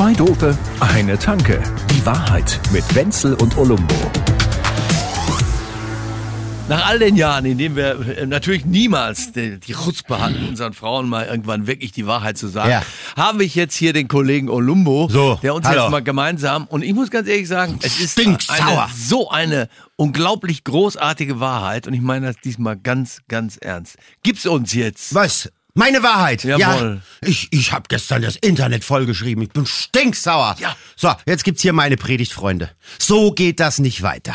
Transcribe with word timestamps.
Zwei 0.00 0.14
Dope, 0.14 0.56
eine 0.80 1.18
Tanke. 1.18 1.62
Die 1.90 2.06
Wahrheit 2.06 2.58
mit 2.72 2.94
Wenzel 2.94 3.34
und 3.34 3.58
Olumbo. 3.58 3.94
Nach 6.70 6.88
all 6.88 6.98
den 6.98 7.16
Jahren, 7.16 7.44
in 7.44 7.58
denen 7.58 7.76
wir 7.76 8.16
äh, 8.16 8.24
natürlich 8.24 8.64
niemals 8.64 9.32
die, 9.32 9.60
die 9.60 9.74
Chutzpe 9.74 10.18
hatten, 10.18 10.48
unseren 10.48 10.72
Frauen 10.72 11.06
mal 11.06 11.26
irgendwann 11.26 11.66
wirklich 11.66 11.92
die 11.92 12.06
Wahrheit 12.06 12.38
zu 12.38 12.48
sagen, 12.48 12.70
Ja. 12.70 12.82
habe 13.14 13.44
ich 13.44 13.54
jetzt 13.54 13.74
hier 13.74 13.92
den 13.92 14.08
Kollegen 14.08 14.48
Olumbo, 14.48 15.06
So, 15.10 15.38
der 15.42 15.54
uns 15.54 15.66
hallo. 15.66 15.82
jetzt 15.82 15.90
mal 15.90 16.02
gemeinsam, 16.02 16.66
und 16.68 16.82
ich 16.82 16.94
muss 16.94 17.10
ganz 17.10 17.28
ehrlich 17.28 17.48
sagen, 17.48 17.78
es 17.82 18.00
ist 18.00 18.18
eine, 18.18 18.38
so 18.96 19.28
eine 19.28 19.68
unglaublich 19.96 20.64
großartige 20.64 21.40
Wahrheit, 21.40 21.86
und 21.86 21.92
ich 21.92 22.00
meine 22.00 22.28
das 22.28 22.36
diesmal 22.42 22.78
ganz, 22.78 23.20
ganz 23.28 23.58
ernst. 23.58 23.98
Gib's 24.22 24.46
uns 24.46 24.72
jetzt. 24.72 25.14
Was? 25.14 25.50
Meine 25.74 26.02
Wahrheit. 26.02 26.44
Jawohl. 26.44 27.00
Ja. 27.22 27.28
Ich, 27.28 27.48
ich 27.52 27.72
habe 27.72 27.84
gestern 27.88 28.22
das 28.22 28.36
Internet 28.36 28.84
vollgeschrieben. 28.84 29.44
Ich 29.44 29.50
bin 29.50 29.66
stinksauer. 29.66 30.56
Ja. 30.58 30.76
So, 30.96 31.12
jetzt 31.26 31.44
gibt's 31.44 31.62
hier 31.62 31.72
meine 31.72 31.96
Predigt, 31.96 32.32
Freunde. 32.32 32.70
So 32.98 33.32
geht 33.32 33.60
das 33.60 33.78
nicht 33.78 34.02
weiter. 34.02 34.34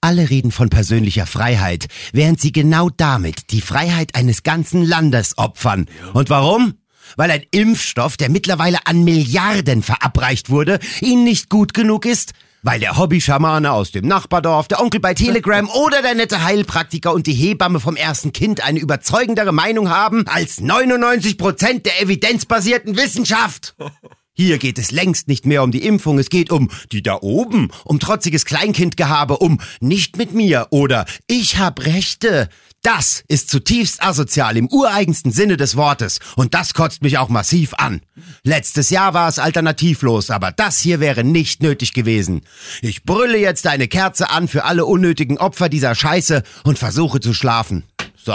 Alle 0.00 0.30
reden 0.30 0.50
von 0.50 0.70
persönlicher 0.70 1.26
Freiheit, 1.26 1.86
während 2.12 2.40
sie 2.40 2.52
genau 2.52 2.90
damit 2.90 3.50
die 3.50 3.60
Freiheit 3.60 4.14
eines 4.14 4.42
ganzen 4.42 4.84
Landes 4.84 5.38
opfern. 5.38 5.86
Und 6.12 6.30
warum? 6.30 6.74
Weil 7.16 7.30
ein 7.30 7.44
Impfstoff, 7.50 8.16
der 8.16 8.30
mittlerweile 8.30 8.86
an 8.86 9.04
Milliarden 9.04 9.82
verabreicht 9.82 10.50
wurde, 10.50 10.78
ihnen 11.00 11.24
nicht 11.24 11.48
gut 11.48 11.74
genug 11.74 12.06
ist? 12.06 12.32
Weil 12.64 12.78
der 12.78 12.96
Hobby-Schamane 12.96 13.72
aus 13.72 13.90
dem 13.90 14.06
Nachbardorf, 14.06 14.68
der 14.68 14.80
Onkel 14.80 15.00
bei 15.00 15.14
Telegram 15.14 15.68
oder 15.68 16.00
der 16.00 16.14
nette 16.14 16.44
Heilpraktiker 16.44 17.12
und 17.12 17.26
die 17.26 17.32
Hebamme 17.32 17.80
vom 17.80 17.96
ersten 17.96 18.32
Kind 18.32 18.62
eine 18.64 18.78
überzeugendere 18.78 19.50
Meinung 19.50 19.90
haben 19.90 20.28
als 20.28 20.60
99 20.60 21.38
Prozent 21.38 21.86
der 21.86 22.00
evidenzbasierten 22.00 22.96
Wissenschaft. 22.96 23.74
Hier 24.34 24.56
geht 24.56 24.78
es 24.78 24.90
längst 24.90 25.28
nicht 25.28 25.44
mehr 25.44 25.62
um 25.62 25.72
die 25.72 25.84
Impfung, 25.84 26.18
es 26.18 26.30
geht 26.30 26.50
um 26.50 26.70
die 26.90 27.02
da 27.02 27.18
oben, 27.20 27.70
um 27.84 28.00
trotziges 28.00 28.46
Kleinkindgehabe, 28.46 29.36
um 29.36 29.60
nicht 29.80 30.16
mit 30.16 30.32
mir 30.32 30.68
oder 30.70 31.04
ich 31.26 31.58
hab 31.58 31.84
Rechte. 31.84 32.48
Das 32.80 33.22
ist 33.28 33.50
zutiefst 33.50 34.02
asozial 34.02 34.56
im 34.56 34.68
ureigensten 34.68 35.32
Sinne 35.32 35.58
des 35.58 35.76
Wortes 35.76 36.18
und 36.34 36.54
das 36.54 36.72
kotzt 36.72 37.02
mich 37.02 37.18
auch 37.18 37.28
massiv 37.28 37.74
an. 37.74 38.00
Letztes 38.42 38.88
Jahr 38.88 39.12
war 39.12 39.28
es 39.28 39.38
alternativlos, 39.38 40.30
aber 40.30 40.50
das 40.50 40.80
hier 40.80 40.98
wäre 40.98 41.24
nicht 41.24 41.62
nötig 41.62 41.92
gewesen. 41.92 42.40
Ich 42.80 43.04
brülle 43.04 43.38
jetzt 43.38 43.66
eine 43.66 43.86
Kerze 43.86 44.30
an 44.30 44.48
für 44.48 44.64
alle 44.64 44.86
unnötigen 44.86 45.36
Opfer 45.36 45.68
dieser 45.68 45.94
Scheiße 45.94 46.42
und 46.64 46.78
versuche 46.78 47.20
zu 47.20 47.34
schlafen. 47.34 47.84
So, 48.16 48.34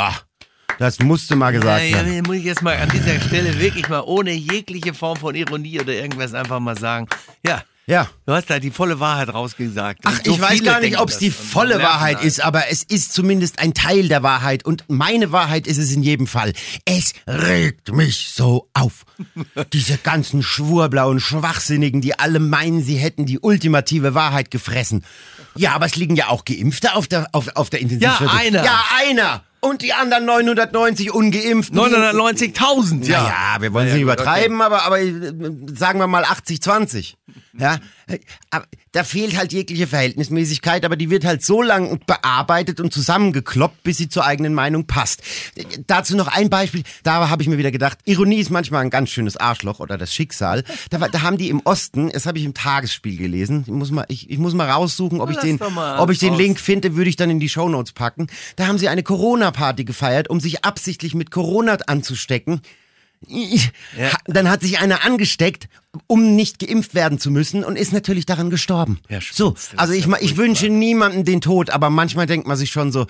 das 0.79 0.99
musste 0.99 1.35
mal 1.35 1.51
gesagt 1.51 1.83
Ja, 1.83 1.97
werden. 1.97 2.13
ja, 2.15 2.21
muss 2.25 2.35
ich 2.37 2.43
jetzt 2.43 2.61
mal 2.61 2.77
an 2.77 2.89
dieser 2.89 3.19
Stelle 3.19 3.59
wirklich 3.59 3.89
mal 3.89 4.01
ohne 4.01 4.31
jegliche 4.31 4.93
Form 4.93 5.17
von 5.17 5.33
Ironie 5.35 5.79
oder 5.79 5.93
irgendwas 5.93 6.33
einfach 6.33 6.59
mal 6.59 6.77
sagen. 6.77 7.07
Ja. 7.45 7.63
Ja. 7.89 8.09
Du 8.25 8.33
hast 8.33 8.49
da 8.49 8.59
die 8.59 8.69
volle 8.69 8.99
Wahrheit 8.99 9.33
rausgesagt. 9.33 10.01
Ach, 10.03 10.19
so 10.21 10.33
ich 10.33 10.41
weiß 10.41 10.61
gar 10.61 10.81
nicht, 10.81 10.99
ob 10.99 11.07
es 11.07 11.19
die 11.19 11.31
volle 11.31 11.81
Wahrheit 11.81 12.21
ist, 12.21 12.43
aber 12.43 12.69
es 12.69 12.83
ist 12.83 13.13
zumindest 13.13 13.59
ein 13.59 13.73
Teil 13.73 14.09
der 14.09 14.23
Wahrheit 14.23 14.65
und 14.65 14.83
meine 14.89 15.31
Wahrheit 15.31 15.67
ist 15.67 15.77
es 15.77 15.93
in 15.93 16.03
jedem 16.03 16.27
Fall. 16.27 16.51
Es 16.83 17.13
regt 17.25 17.93
mich 17.93 18.31
so 18.35 18.67
auf. 18.73 19.05
Diese 19.71 19.97
ganzen 19.97 20.43
schwurblauen 20.43 21.21
Schwachsinnigen, 21.21 22.01
die 22.01 22.19
alle 22.19 22.39
meinen, 22.39 22.83
sie 22.83 22.97
hätten 22.97 23.25
die 23.25 23.39
ultimative 23.39 24.13
Wahrheit 24.13 24.51
gefressen. 24.51 25.05
Ja, 25.55 25.71
aber 25.73 25.85
es 25.85 25.95
liegen 25.95 26.17
ja 26.17 26.27
auch 26.27 26.43
Geimpfte 26.43 26.93
auf 26.93 27.07
der, 27.07 27.29
auf, 27.31 27.47
auf 27.55 27.69
der 27.69 27.79
Intensivstation. 27.79 28.27
Ja, 28.29 28.35
einer. 28.37 28.65
Ja, 28.65 28.83
einer. 29.09 29.43
Und 29.59 29.81
die 29.81 29.93
anderen 29.93 30.25
990 30.25 31.11
Ungeimpften. 31.13 31.75
die- 31.75 31.81
990.000, 31.83 33.05
ja. 33.07 33.27
ja. 33.55 33.61
wir 33.61 33.73
wollen 33.73 33.87
es 33.87 33.91
Ja, 33.91 33.95
nicht 33.95 34.03
übertreiben, 34.03 34.61
aber, 34.61 34.83
aber 34.83 34.99
äh, 35.01 35.11
sagen 35.75 35.99
wir 35.99 36.07
mal 36.07 36.23
80-20. 36.25 37.15
Ja, 37.59 37.79
da 38.91 39.03
fehlt 39.03 39.37
halt 39.37 39.51
jegliche 39.51 39.87
Verhältnismäßigkeit, 39.87 40.85
aber 40.85 40.95
die 40.95 41.09
wird 41.09 41.25
halt 41.25 41.43
so 41.43 41.61
lang 41.61 41.99
bearbeitet 42.05 42.79
und 42.79 42.93
zusammengekloppt, 42.93 43.83
bis 43.83 43.97
sie 43.97 44.09
zur 44.09 44.25
eigenen 44.25 44.53
Meinung 44.53 44.87
passt. 44.87 45.21
Dazu 45.87 46.15
noch 46.15 46.27
ein 46.27 46.49
Beispiel, 46.49 46.83
da 47.03 47.29
habe 47.29 47.41
ich 47.41 47.49
mir 47.49 47.57
wieder 47.57 47.71
gedacht, 47.71 47.97
Ironie 48.05 48.37
ist 48.37 48.49
manchmal 48.49 48.83
ein 48.83 48.89
ganz 48.89 49.09
schönes 49.09 49.37
Arschloch 49.37 49.79
oder 49.79 49.97
das 49.97 50.13
Schicksal. 50.13 50.63
Da, 50.89 50.99
da 50.99 51.21
haben 51.21 51.37
die 51.37 51.49
im 51.49 51.61
Osten, 51.65 52.09
das 52.11 52.25
habe 52.25 52.37
ich 52.37 52.45
im 52.45 52.53
Tagesspiel 52.53 53.17
gelesen, 53.17 53.63
ich 53.67 53.73
muss 53.73 53.91
mal, 53.91 54.05
ich, 54.07 54.29
ich 54.29 54.37
muss 54.37 54.53
mal 54.53 54.69
raussuchen, 54.69 55.19
ob 55.19 55.29
ich 55.31 55.37
den, 55.37 55.59
ob 55.61 56.09
ich 56.09 56.19
den. 56.19 56.37
Link 56.37 56.59
finde, 56.59 56.95
würde 56.95 57.09
ich 57.09 57.15
dann 57.15 57.29
in 57.29 57.39
die 57.39 57.49
Shownotes 57.49 57.93
packen. 57.93 58.27
Da 58.55 58.67
haben 58.67 58.77
sie 58.77 58.87
eine 58.87 59.03
Corona-Party 59.03 59.83
gefeiert, 59.83 60.29
um 60.29 60.39
sich 60.39 60.63
absichtlich 60.63 61.15
mit 61.15 61.31
Corona 61.31 61.77
anzustecken. 61.87 62.61
Ja. 63.27 64.11
Dann 64.25 64.49
hat 64.49 64.61
sich 64.61 64.79
einer 64.79 65.03
angesteckt, 65.03 65.67
um 66.07 66.35
nicht 66.35 66.59
geimpft 66.59 66.93
werden 66.93 67.19
zu 67.19 67.31
müssen 67.31 67.63
und 67.63 67.75
ist 67.75 67.93
natürlich 67.93 68.25
daran 68.25 68.49
gestorben. 68.49 68.99
Ja, 69.09 69.19
so, 69.21 69.55
also 69.75 69.93
ich, 69.93 70.05
ja 70.05 70.17
ich 70.19 70.37
wünsche 70.37 70.69
niemandem 70.69 71.25
den 71.25 71.41
Tod, 71.41 71.69
aber 71.69 71.89
manchmal 71.89 72.27
denkt 72.27 72.47
man 72.47 72.57
sich 72.57 72.69
schon 72.71 72.91
so, 72.91 73.07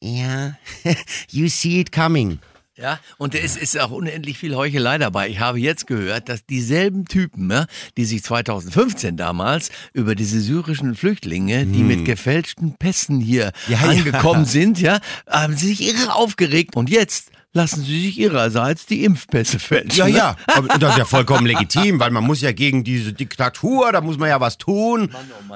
ja, 0.00 0.56
you 1.30 1.48
see 1.48 1.80
it 1.80 1.92
coming. 1.92 2.38
Ja, 2.76 2.98
und 3.18 3.34
es 3.34 3.56
ist 3.58 3.78
auch 3.78 3.90
unendlich 3.90 4.38
viel 4.38 4.56
Heuchelei 4.56 4.96
dabei. 4.96 5.28
Ich 5.28 5.38
habe 5.38 5.60
jetzt 5.60 5.86
gehört, 5.86 6.30
dass 6.30 6.46
dieselben 6.46 7.04
Typen, 7.04 7.50
ja, 7.50 7.66
die 7.98 8.06
sich 8.06 8.22
2015 8.24 9.18
damals 9.18 9.70
über 9.92 10.14
diese 10.14 10.40
syrischen 10.40 10.94
Flüchtlinge, 10.94 11.66
die 11.66 11.82
mit 11.82 12.06
gefälschten 12.06 12.76
Pässen 12.78 13.20
hier 13.20 13.52
Hm. 13.66 13.74
Ja, 13.74 13.78
ja. 13.82 13.88
angekommen 13.90 14.46
sind, 14.46 14.80
ja, 14.80 15.00
haben 15.28 15.58
sich 15.58 15.82
irre 15.82 16.14
aufgeregt 16.14 16.74
und 16.74 16.88
jetzt 16.88 17.29
lassen 17.52 17.82
sie 17.82 18.00
sich 18.06 18.18
ihrerseits 18.18 18.86
die 18.86 19.04
Impfpässe 19.04 19.58
fälschen. 19.58 19.98
Ja, 19.98 20.04
ne? 20.06 20.16
ja, 20.16 20.36
aber 20.56 20.68
das 20.78 20.92
ist 20.92 20.98
ja 20.98 21.04
vollkommen 21.04 21.46
legitim, 21.46 21.98
weil 21.98 22.10
man 22.12 22.22
muss 22.22 22.40
ja 22.40 22.52
gegen 22.52 22.84
diese 22.84 23.12
Diktatur, 23.12 23.90
da 23.92 24.00
muss 24.00 24.18
man 24.18 24.28
ja 24.28 24.40
was 24.40 24.56
tun. 24.56 25.10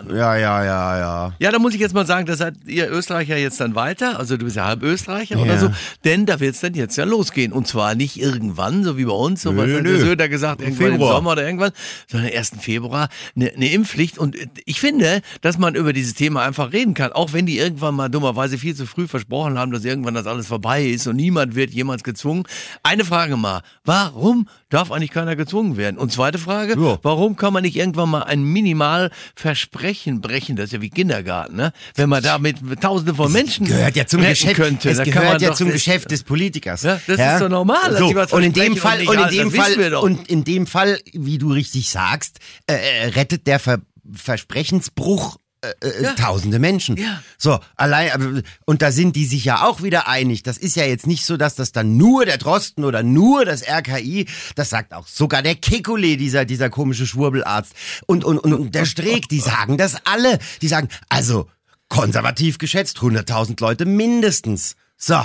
Ja, 0.09 0.37
ja, 0.37 0.65
ja, 0.65 0.99
ja. 0.99 1.33
Ja, 1.39 1.51
da 1.53 1.59
muss 1.61 1.73
ich 1.75 1.81
jetzt 1.81 1.95
mal 1.95 2.05
sagen, 2.07 2.27
da 2.27 2.35
seid 2.35 2.55
ihr 2.67 2.91
Österreicher 2.91 3.37
jetzt 3.37 3.61
dann 3.61 3.75
weiter. 3.77 4.19
Also 4.19 4.37
du 4.37 4.45
bist 4.45 4.57
ja 4.57 4.65
halb 4.65 4.83
Österreicher 4.83 5.39
oder 5.39 5.55
Ja. 5.55 5.61
so. 5.61 5.71
Denn 6.05 6.27
da 6.27 6.41
wird's 6.41 6.61
dann 6.61 6.75
jetzt 6.75 6.97
ja 6.97 7.05
losgehen. 7.05 7.53
Und 7.53 7.69
zwar 7.69 7.95
nicht 7.95 8.21
irgendwann, 8.21 8.83
so 8.83 8.97
wie 8.99 9.05
bei 9.05 9.13
uns, 9.13 9.43
so 9.43 9.57
was 9.57 9.67
Nö, 9.67 9.77
hat 9.79 9.85
der 10.19 10.27
nö. 10.27 10.29
Gesagt, 10.29 10.63
irgendwann 10.63 10.91
Februar. 10.93 11.11
im 11.11 11.17
Sommer 11.17 11.33
oder 11.33 11.45
irgendwann, 11.45 11.71
sondern 12.11 12.33
1. 12.33 12.53
Februar 12.61 13.09
eine, 13.37 13.53
eine 13.53 13.71
Impfpflicht. 13.71 14.19
Und 14.19 14.37
ich 14.65 14.81
finde, 14.81 15.21
dass 15.43 15.59
man 15.59 15.77
über 15.77 15.93
dieses 15.93 16.15
Thema 16.15 16.43
einfach 16.43 16.73
reden 16.73 16.95
kann. 16.95 17.13
Auch 17.13 17.33
wenn 17.33 17.47
die 17.47 17.59
irgendwann 17.59 17.95
mal 17.95 18.09
dummerweise 18.09 18.59
viel 18.59 18.75
zu 18.75 18.87
früh 18.87 19.07
versprochen 19.07 19.59
haben, 19.59 19.71
dass 19.71 19.85
irgendwann 19.85 20.15
das 20.15 20.27
alles 20.27 20.49
vorbei 20.49 20.85
ist 20.85 21.07
und 21.07 21.15
niemand 21.17 21.55
wird 21.55 21.73
jemals 21.85 22.03
gezwungen. 22.03 22.45
Eine 22.83 23.05
Frage 23.05 23.37
mal, 23.37 23.61
warum 23.85 24.49
darf 24.71 24.91
eigentlich 24.91 25.11
keiner 25.11 25.37
gezwungen 25.37 25.77
werden? 25.77 25.99
Und 25.99 26.11
zweite 26.13 26.39
Frage, 26.39 26.75
Ja. 26.81 26.99
Warum 27.03 27.37
kann 27.37 27.53
man 27.53 27.63
nicht 27.63 27.77
irgendwann 27.77 28.09
mal 28.09 28.23
ein 28.23 28.43
Minimalversprechen 28.43 30.21
brechen? 30.21 30.57
Das 30.57 30.67
ist 30.67 30.73
ja 30.73 30.81
wie 30.81 30.91
Kindergarten, 30.91 31.57
ne? 31.57 31.73
Wenn 31.95 32.09
man 32.09 32.23
da 32.23 32.39
mit 32.39 32.59
Tausenden 32.81 33.15
von 33.15 33.31
Menschen 33.31 33.67
gehört 33.67 33.95
ja 33.97 34.07
zum 34.07 34.23
Geschäft. 34.23 34.57
könnte, 34.57 34.91
es 34.91 35.03
gehört 35.03 35.43
ja 35.43 35.53
zum 35.53 35.69
das- 35.69 35.75
Geschäft 35.75 36.11
des 36.11 36.23
Politikers. 36.25 36.83
Ja, 36.83 37.01
das 37.07 37.19
ist 37.19 37.41
doch 37.41 37.49
normal, 37.49 37.97
So, 37.97 38.07
und 38.37 38.43
in 38.43 38.53
dem 38.53 38.77
Fall 38.77 39.01
und 39.07 39.17
und 39.19 39.19
in 39.25 39.29
dem 39.39 39.53
das 39.53 39.59
Fall 39.67 39.95
und 39.95 40.29
in 40.29 40.45
dem 40.45 40.67
Fall, 40.67 40.99
wie 41.13 41.39
du 41.39 41.53
richtig 41.53 41.91
sagst, 41.91 42.39
äh, 42.67 42.75
äh, 42.75 43.07
rettet 43.09 43.47
der 43.47 43.59
Ver 43.59 43.79
Versprechensbruch 44.13 45.37
äh, 45.81 45.89
äh, 45.89 46.15
tausende 46.15 46.59
Menschen. 46.59 46.97
Ja. 46.97 47.23
So, 47.39 47.59
allein, 47.77 48.43
und 48.65 48.83
da 48.83 48.93
sind 48.93 49.17
die 49.17 49.25
sich 49.25 49.45
ja 49.45 49.65
auch 49.65 49.83
wieder 49.83 50.09
einig. 50.09 50.43
Das 50.43 50.59
ist 50.59 50.77
ja 50.77 50.85
jetzt 50.85 51.07
nicht 51.07 51.25
so, 51.25 51.37
dass 51.37 51.55
das 51.55 51.73
dann 51.73 51.97
nur 51.97 52.25
der 52.25 52.39
Drosten 52.39 52.85
oder 52.85 53.03
nur 53.03 53.45
das 53.45 53.63
RKI, 53.63 54.27
das 54.55 54.71
sagt 54.71 54.93
auch 54.93 55.07
sogar 55.07 55.43
der 55.43 55.55
Kekulé, 55.55 56.17
dieser, 56.17 56.45
dieser 56.45 56.71
komische 56.71 57.07
Schwurbelarzt. 57.07 57.73
Und, 58.07 58.25
und, 58.25 58.39
und, 58.39 58.53
und 58.53 58.75
der 58.75 58.85
Streeck, 58.85 59.29
die 59.29 59.41
sagen 59.41 59.79
das 59.79 59.97
alle. 60.05 60.39
Die 60.63 60.69
sagen, 60.69 60.89
also, 61.09 61.49
konservativ 61.89 62.59
geschätzt, 62.59 62.99
100.000 62.99 63.61
Leute 63.61 63.85
mindestens. 63.85 64.77
So. 64.97 65.21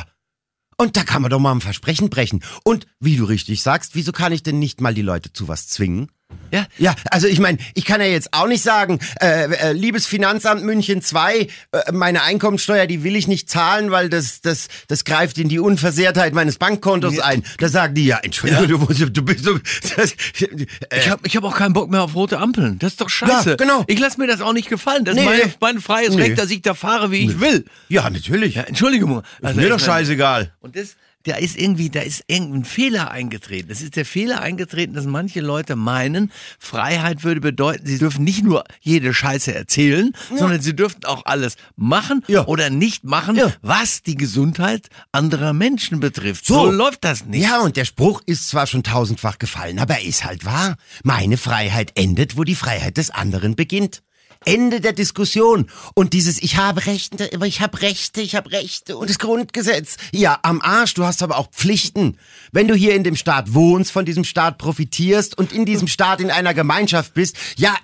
Und 0.77 0.95
da 0.95 1.03
kann 1.03 1.21
man 1.21 1.31
doch 1.31 1.39
mal 1.39 1.51
ein 1.51 1.61
Versprechen 1.61 2.09
brechen. 2.09 2.41
Und 2.63 2.87
wie 2.99 3.17
du 3.17 3.25
richtig 3.25 3.61
sagst, 3.61 3.95
wieso 3.95 4.11
kann 4.11 4.31
ich 4.31 4.43
denn 4.43 4.59
nicht 4.59 4.79
mal 4.79 4.93
die 4.93 5.01
Leute 5.01 5.33
zu 5.33 5.47
was 5.47 5.67
zwingen? 5.67 6.09
Ja, 6.51 6.65
Ja, 6.79 6.95
also 7.11 7.27
ich 7.27 7.39
meine, 7.39 7.59
ich 7.75 7.85
kann 7.85 8.01
ja 8.01 8.07
jetzt 8.07 8.33
auch 8.33 8.47
nicht 8.47 8.63
sagen, 8.63 8.99
äh, 9.21 9.51
äh, 9.53 9.71
liebes 9.73 10.07
Finanzamt 10.07 10.63
München 10.63 11.01
2, 11.03 11.41
äh, 11.41 11.47
meine 11.91 12.23
Einkommensteuer, 12.23 12.87
die 12.87 13.03
will 13.03 13.15
ich 13.15 13.27
nicht 13.27 13.49
zahlen, 13.49 13.91
weil 13.91 14.09
das, 14.09 14.41
das, 14.41 14.67
das 14.87 15.05
greift 15.05 15.37
in 15.37 15.47
die 15.47 15.59
Unversehrtheit 15.59 16.33
meines 16.33 16.57
Bankkontos 16.57 17.19
ein. 17.19 17.43
Da 17.59 17.67
sagen 17.69 17.93
die, 17.93 18.05
ja, 18.05 18.17
Entschuldigung, 18.23 18.67
du, 18.67 18.77
musst- 18.79 18.99
du 19.17 19.21
bist 19.23 19.43
so... 19.43 19.59
Das, 19.95 20.11
äh, 20.41 20.65
ich 20.99 21.09
habe 21.09 21.21
ich 21.27 21.35
hab 21.35 21.43
auch 21.43 21.55
keinen 21.55 21.73
Bock 21.73 21.89
mehr 21.91 22.01
auf 22.01 22.15
rote 22.15 22.39
Ampeln. 22.39 22.79
Das 22.79 22.93
ist 22.93 23.01
doch 23.01 23.09
scheiße. 23.09 23.51
Ja, 23.51 23.55
genau. 23.55 23.83
Ich 23.87 23.99
lasse 23.99 24.19
mir 24.19 24.27
das 24.27 24.41
auch 24.41 24.53
nicht 24.53 24.69
gefallen. 24.69 25.05
Das 25.05 25.15
ist 25.15 25.19
Nee, 25.21 25.25
meine, 25.27 25.45
nee. 25.45 25.53
mein 25.59 25.79
freies 25.81 26.15
Nee. 26.15 26.23
Recht, 26.23 26.39
dass 26.39 26.49
ich 26.49 26.61
da 26.63 26.73
fahre, 26.73 27.11
wie 27.11 27.25
ich 27.29 27.39
will. 27.39 27.65
ja, 27.89 28.09
natürlich. 28.09 28.55
Ja, 28.55 28.63
Entschuldigung. 28.63 29.21
Also 29.41 29.55
mir 29.59 29.67
ich 29.67 29.69
doch 29.71 29.79
scheißegal. 29.79 30.51
Und 30.61 30.75
das, 30.75 30.95
da 31.29 31.35
ist 31.37 31.57
irgendwie, 31.57 31.89
da 31.89 32.01
ist 32.01 32.23
irgendein 32.27 32.65
Fehler 32.65 33.11
eingetreten. 33.11 33.71
Es 33.71 33.81
ist 33.81 33.95
der 33.95 34.05
Fehler 34.05 34.41
eingetreten, 34.41 34.93
dass 34.93 35.05
manche 35.05 35.41
Leute 35.41 35.75
meinen, 35.75 36.31
Freiheit 36.59 37.23
würde 37.23 37.39
bedeuten, 37.41 37.85
sie 37.85 37.97
dürfen 37.97 38.23
nicht 38.23 38.43
nur 38.43 38.63
jede 38.81 39.13
Scheiße 39.13 39.53
erzählen, 39.53 40.11
sondern 40.35 40.61
sie 40.61 40.75
dürften 40.75 41.05
auch 41.05 41.25
alles 41.25 41.55
machen 41.75 42.23
Ja. 42.27 42.45
oder 42.47 42.69
nicht 42.69 43.03
machen, 43.03 43.35
Ja. 43.35 43.53
was 43.61 44.01
die 44.03 44.15
Gesundheit 44.15 44.89
anderer 45.11 45.53
Menschen 45.53 45.99
betrifft. 45.99 46.45
So, 46.45 46.65
So. 46.65 46.71
läuft 46.71 47.03
das 47.05 47.25
nicht. 47.25 47.43
Ja, 47.43 47.61
und 47.61 47.77
der 47.77 47.85
Spruch 47.85 48.21
ist 48.25 48.49
zwar 48.49 48.67
schon 48.67 48.83
tausendfach 48.83 49.39
gefallen, 49.39 49.79
aber 49.79 49.95
er 49.95 50.03
ist 50.03 50.25
halt 50.25 50.45
wahr. 50.45 50.75
Meine 51.03 51.37
Freiheit 51.37 51.91
endet, 51.95 52.37
wo 52.37 52.43
die 52.43 52.55
Freiheit 52.55 52.97
des 52.97 53.09
anderen 53.11 53.55
beginnt. 53.55 54.01
Ende 54.49 54.81
der 54.81 54.93
Diskussion. 54.93 55.69
Und 55.93 56.13
dieses 56.13 56.41
Ich 56.41 56.57
habe 56.57 56.85
Rechte, 56.85 57.29
aber 57.33 57.45
ich 57.45 57.61
habe 57.61 57.81
Rechte, 57.81 58.21
ich 58.21 58.35
habe 58.35 58.51
Rechte 58.51 58.97
und 58.97 59.09
das 59.09 59.19
Grundgesetz. 59.19 59.97
Ja, 60.11 60.39
am 60.41 60.61
Arsch, 60.61 60.95
du 60.95 61.05
hast 61.05 61.21
aber 61.21 61.37
auch 61.37 61.49
Pflichten. 61.51 62.17
Wenn 62.51 62.67
du 62.67 62.73
hier 62.73 62.95
in 62.95 63.03
dem 63.03 63.15
Staat 63.15 63.53
wohnst, 63.53 63.91
von 63.91 64.05
diesem 64.05 64.23
Staat 64.23 64.57
profitierst 64.57 65.37
und 65.37 65.53
in 65.53 65.65
diesem 65.65 65.87
Staat 65.87 66.19
in 66.19 66.31
einer 66.31 66.53
Gemeinschaft 66.53 67.13
bist, 67.13 67.37
ja, 67.57 67.75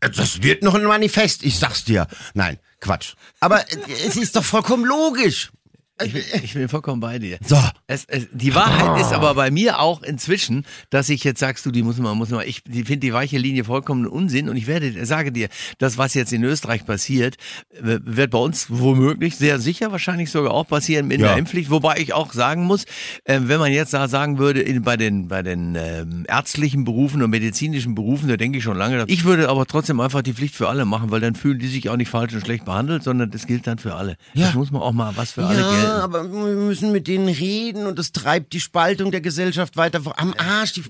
das 0.00 0.42
wird 0.42 0.62
noch 0.62 0.74
ein 0.74 0.84
Manifest, 0.84 1.42
ich 1.44 1.58
sag's 1.58 1.84
dir. 1.84 2.06
Nein, 2.34 2.58
Quatsch. 2.80 3.14
Aber 3.38 3.60
äh, 3.70 3.76
es 4.06 4.16
ist 4.16 4.36
doch 4.36 4.44
vollkommen 4.44 4.84
logisch. 4.84 5.50
Ich 6.04 6.12
bin, 6.12 6.22
ich 6.42 6.54
bin 6.54 6.68
vollkommen 6.68 7.00
bei 7.00 7.18
dir. 7.18 7.38
So. 7.44 7.56
Es, 7.86 8.04
es, 8.06 8.26
die 8.32 8.54
Wahrheit 8.54 9.00
ist 9.00 9.12
aber 9.12 9.34
bei 9.34 9.50
mir 9.50 9.80
auch 9.80 10.02
inzwischen, 10.02 10.64
dass 10.90 11.08
ich 11.08 11.24
jetzt 11.24 11.40
sagst 11.40 11.66
du, 11.66 11.70
die 11.70 11.82
muss 11.82 11.98
man, 11.98 12.16
muss 12.16 12.30
man, 12.30 12.46
ich 12.46 12.62
finde 12.64 12.98
die 12.98 13.12
weiche 13.12 13.38
Linie 13.38 13.64
vollkommen 13.64 14.06
Unsinn 14.06 14.48
und 14.48 14.56
ich 14.56 14.66
werde, 14.66 15.04
sage 15.06 15.32
dir, 15.32 15.48
das, 15.78 15.98
was 15.98 16.14
jetzt 16.14 16.32
in 16.32 16.42
Österreich 16.44 16.86
passiert, 16.86 17.36
wird 17.80 18.30
bei 18.30 18.38
uns 18.38 18.66
womöglich 18.68 19.36
sehr 19.36 19.58
sicher 19.58 19.92
wahrscheinlich 19.92 20.30
sogar 20.30 20.52
auch 20.52 20.66
passieren 20.68 21.10
in 21.10 21.20
Ja. 21.20 21.28
der 21.28 21.36
Impfpflicht, 21.38 21.70
wobei 21.70 21.96
ich 21.98 22.12
auch 22.14 22.32
sagen 22.32 22.64
muss, 22.64 22.84
äh, 23.24 23.40
wenn 23.42 23.58
man 23.60 23.72
jetzt 23.72 23.92
da 23.94 24.08
sagen 24.08 24.38
würde, 24.38 24.60
in, 24.60 24.82
bei 24.82 24.96
den, 24.96 25.28
bei 25.28 25.42
den 25.42 25.76
ähm, 25.76 26.24
ärztlichen 26.28 26.84
Berufen 26.84 27.22
und 27.22 27.30
medizinischen 27.30 27.94
Berufen, 27.94 28.28
da 28.28 28.36
denke 28.36 28.58
ich 28.58 28.64
schon 28.64 28.76
lange, 28.76 29.04
ich 29.08 29.24
würde 29.24 29.48
aber 29.48 29.66
trotzdem 29.66 30.00
einfach 30.00 30.22
die 30.22 30.32
Pflicht 30.34 30.54
für 30.54 30.68
alle 30.68 30.84
machen, 30.84 31.10
weil 31.10 31.20
dann 31.20 31.34
fühlen 31.34 31.58
die 31.58 31.68
sich 31.68 31.88
auch 31.88 31.96
nicht 31.96 32.08
falsch 32.10 32.32
und 32.34 32.40
schlecht 32.40 32.64
behandelt, 32.64 33.02
sondern 33.02 33.30
das 33.30 33.46
gilt 33.46 33.66
dann 33.66 33.78
für 33.78 33.94
alle. 33.94 34.16
Ja. 34.34 34.46
Das 34.46 34.54
muss 34.54 34.70
man 34.70 34.82
auch 34.82 34.92
mal 34.92 35.12
was 35.16 35.32
für 35.32 35.44
alle 35.46 35.60
ja, 35.90 36.04
aber 36.04 36.24
wir 36.24 36.54
müssen 36.54 36.92
mit 36.92 37.06
denen 37.06 37.28
reden 37.28 37.86
und 37.86 37.98
das 37.98 38.12
treibt 38.12 38.52
die 38.52 38.60
Spaltung 38.60 39.10
der 39.10 39.20
Gesellschaft 39.20 39.76
weiter 39.76 40.02
vor. 40.02 40.18
Am 40.18 40.34
Arsch. 40.36 40.72
Die, 40.72 40.84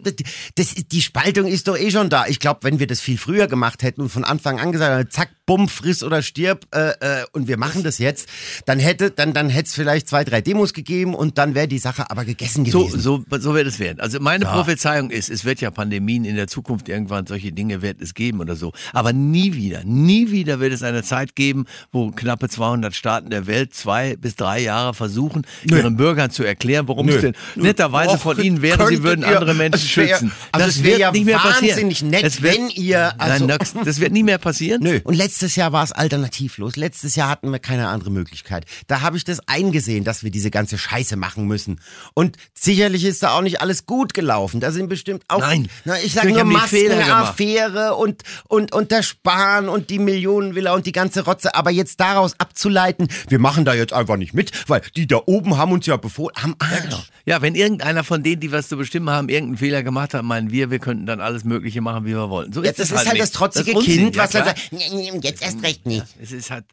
das, 0.55 0.75
die 0.75 1.03
Spaltung 1.03 1.47
ist 1.47 1.69
doch 1.69 1.79
eh 1.79 1.91
schon 1.91 2.11
da. 2.11 2.27
Ich 2.27 2.39
glaube, 2.39 2.61
wenn 2.63 2.79
wir 2.79 2.87
das 2.87 3.01
viel 3.01 3.19
früher 3.19 3.47
gemacht 3.47 3.83
hätten 3.83 4.03
und 4.03 4.09
von 4.11 4.25
Anfang 4.25 4.61
an 4.61 4.73
gesagt 4.73 4.99
hätten, 4.99 5.11
zack, 5.11 5.31
bumm, 5.51 5.69
friss 5.69 6.05
oder 6.05 6.23
stirb 6.23 6.65
äh, 6.73 6.91
äh, 7.01 7.25
und 7.33 7.49
wir 7.49 7.57
machen 7.59 7.83
das 7.83 7.99
jetzt, 7.99 8.29
dann 8.67 8.79
hätte 8.79 9.11
dann 9.11 9.33
dann 9.33 9.51
hätte 9.51 9.67
es 9.67 9.75
vielleicht 9.75 10.09
zwei, 10.09 10.23
drei 10.23 10.41
Demos 10.41 10.73
gegeben 10.75 11.13
und 11.13 11.39
dann 11.39 11.57
wäre 11.57 11.67
die 11.67 11.81
Sache 11.81 12.09
aber 12.09 12.25
gegessen 12.25 12.65
So, 12.67 12.85
gewesen. 12.87 13.01
so, 13.01 13.25
so 13.41 13.55
wird 13.55 13.67
es 13.67 13.81
werden. 13.81 13.99
Also 13.99 14.21
meine 14.21 14.45
Prophezeiung 14.45 15.11
ist, 15.11 15.29
es 15.29 15.45
wird 15.45 15.61
ja 15.61 15.73
Pandemien 15.73 16.25
in 16.25 16.37
der 16.37 16.47
Zukunft 16.47 16.89
irgendwann 16.89 17.27
solche 17.27 17.51
Dinge 17.51 17.83
wird 17.83 18.01
es 18.01 18.15
geben 18.15 18.39
oder 18.41 18.55
so. 18.55 18.73
Aber 18.93 19.13
nie 19.13 19.55
wieder, 19.55 19.83
nie 19.83 20.31
wieder 20.31 20.61
wird 20.61 20.73
es 20.73 20.85
eine 20.85 21.03
Zeit 21.03 21.35
geben, 21.35 21.65
wo 21.91 22.13
knappe 22.13 22.49
200 22.49 22.95
Staaten 22.95 23.31
der 23.31 23.49
Welt 23.49 23.75
zwei 23.75 24.15
bis 24.15 24.37
drei 24.37 24.61
Jahre 24.61 24.95
versuchen, 24.95 25.43
ihren 25.69 25.97
Bürgern 25.97 26.31
zu 26.31 26.45
erklären, 26.45 26.87
warum 26.87 27.09
es 27.09 27.23
denn 27.23 27.35
netterweise 27.57 28.13
Och, 28.15 28.21
von 28.21 28.41
ihnen 28.41 28.63
wäre, 28.63 28.87
sie 28.87 29.03
würden 29.03 29.23
ihr- 29.23 29.29
andere 29.37 29.55
Menschen 29.55 29.97
wär- 29.97 30.17
schützen. 30.17 30.31
also 30.53 30.67
das 30.69 30.77
es 30.77 30.83
wär 30.85 30.91
wird 30.93 31.01
ja 31.01 31.11
nicht 31.11 31.25
mehr 31.27 31.39
passieren. 31.39 31.71
wahnsinnig 31.77 32.03
nett, 32.03 32.41
wird- 32.41 32.55
wenn 32.55 32.69
ihr- 32.71 33.21
also- 33.21 33.47
Nein, 33.47 33.59
das, 33.59 33.73
das 33.85 33.99
wird 34.01 34.13
nie 34.13 34.23
mehr 34.23 34.39
passieren. 34.39 34.83
Nö. 34.83 35.01
Und 35.03 35.15
letztes 35.15 35.40
Jahr 35.57 35.73
war 35.73 35.83
es 35.85 35.93
alternativlos. 35.93 36.77
Letztes 36.77 37.17
Jahr 37.17 37.29
hatten 37.29 37.51
wir 37.51 37.59
keine 37.59 37.89
andere 37.89 38.11
Möglichkeit. 38.11 38.65
Da 38.87 39.01
habe 39.01 39.17
ich 39.17 39.25
das 39.25 39.41
eingesehen, 39.49 40.05
dass 40.05 40.23
wir 40.25 40.31
diese 40.31 40.51
ganze 40.51 40.79
Scheiße 40.79 41.17
machen 41.17 41.47
müssen. 41.47 41.81
Und 42.15 42.37
sicherlich 42.55 43.05
ist 43.05 43.23
da 43.23 43.33
auch 43.37 43.43
nicht 43.43 43.61
alles 43.61 43.87
gut 43.87 44.15
gelaufen. 44.15 44.61
Da 44.61 44.71
sind 44.73 44.89
bestimmt 44.89 45.25
auch. 45.29 45.41
Nein. 45.41 45.69
Na, 45.85 45.99
ich 46.01 46.13
sage 46.13 46.29
nur. 46.33 46.45
Maskenaffäre 46.45 47.95
und, 47.97 48.23
und, 48.49 48.73
und 48.73 48.91
der 48.91 49.03
Spahn 49.03 49.69
und 49.69 49.91
die 49.91 49.99
Millionenvilla 49.99 50.75
und 50.75 50.87
die 50.87 50.93
ganze 50.93 51.25
Rotze. 51.25 51.55
Aber 51.55 51.71
jetzt 51.71 52.01
daraus 52.01 52.35
abzuleiten, 52.39 53.09
wir 53.29 53.39
machen 53.39 53.65
da 53.65 53.75
jetzt 53.75 53.93
einfach 53.93 54.17
nicht 54.17 54.35
mit, 54.35 54.51
weil 54.69 54.83
die 54.97 55.07
da 55.07 55.21
oben 55.27 55.57
haben 55.57 55.73
uns 55.73 55.87
ja 55.87 55.97
befohlen. 55.97 56.35
Am 56.43 56.55
Arsch. 56.59 56.83
Genau. 56.83 57.01
Ja, 57.27 57.43
wenn 57.43 57.55
irgendeiner 57.55 58.03
von 58.03 58.23
denen, 58.23 58.41
die 58.41 58.51
was 58.51 58.69
zu 58.69 58.77
bestimmen 58.77 59.11
haben, 59.11 59.29
irgendeinen 59.29 59.59
Fehler 59.59 59.83
gemacht 59.83 60.15
hat, 60.15 60.25
meinen 60.25 60.51
wir, 60.51 60.71
wir 60.71 60.79
könnten 60.79 61.07
dann 61.07 61.21
alles 61.21 61.45
Mögliche 61.45 61.81
machen, 61.81 62.05
wie 62.05 62.11
wir 62.15 62.31
wollen. 62.31 62.53
So 62.53 62.63
Ja, 62.63 62.71
ist 62.71 62.79
das 62.79 62.91
ist 62.91 62.97
halt 62.97 63.13
nicht. 63.13 63.23
das 63.23 63.33
trotzige 63.33 63.73
Unsinn, 63.73 63.97
Kind, 64.05 64.17
ja, 64.17 64.25
was 64.25 64.31
dann 64.31 64.47
sagt, 64.47 64.73
"Nee, 64.73 64.89
nee, 64.93 65.11
jetzt 65.31 65.43
erst 65.43 65.63
recht 65.63 65.87
nicht. 65.87 66.05
Es 66.21 66.33
ist 66.33 66.51
halt, 66.51 66.65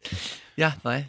ja, 0.56 0.76
weil 0.82 1.06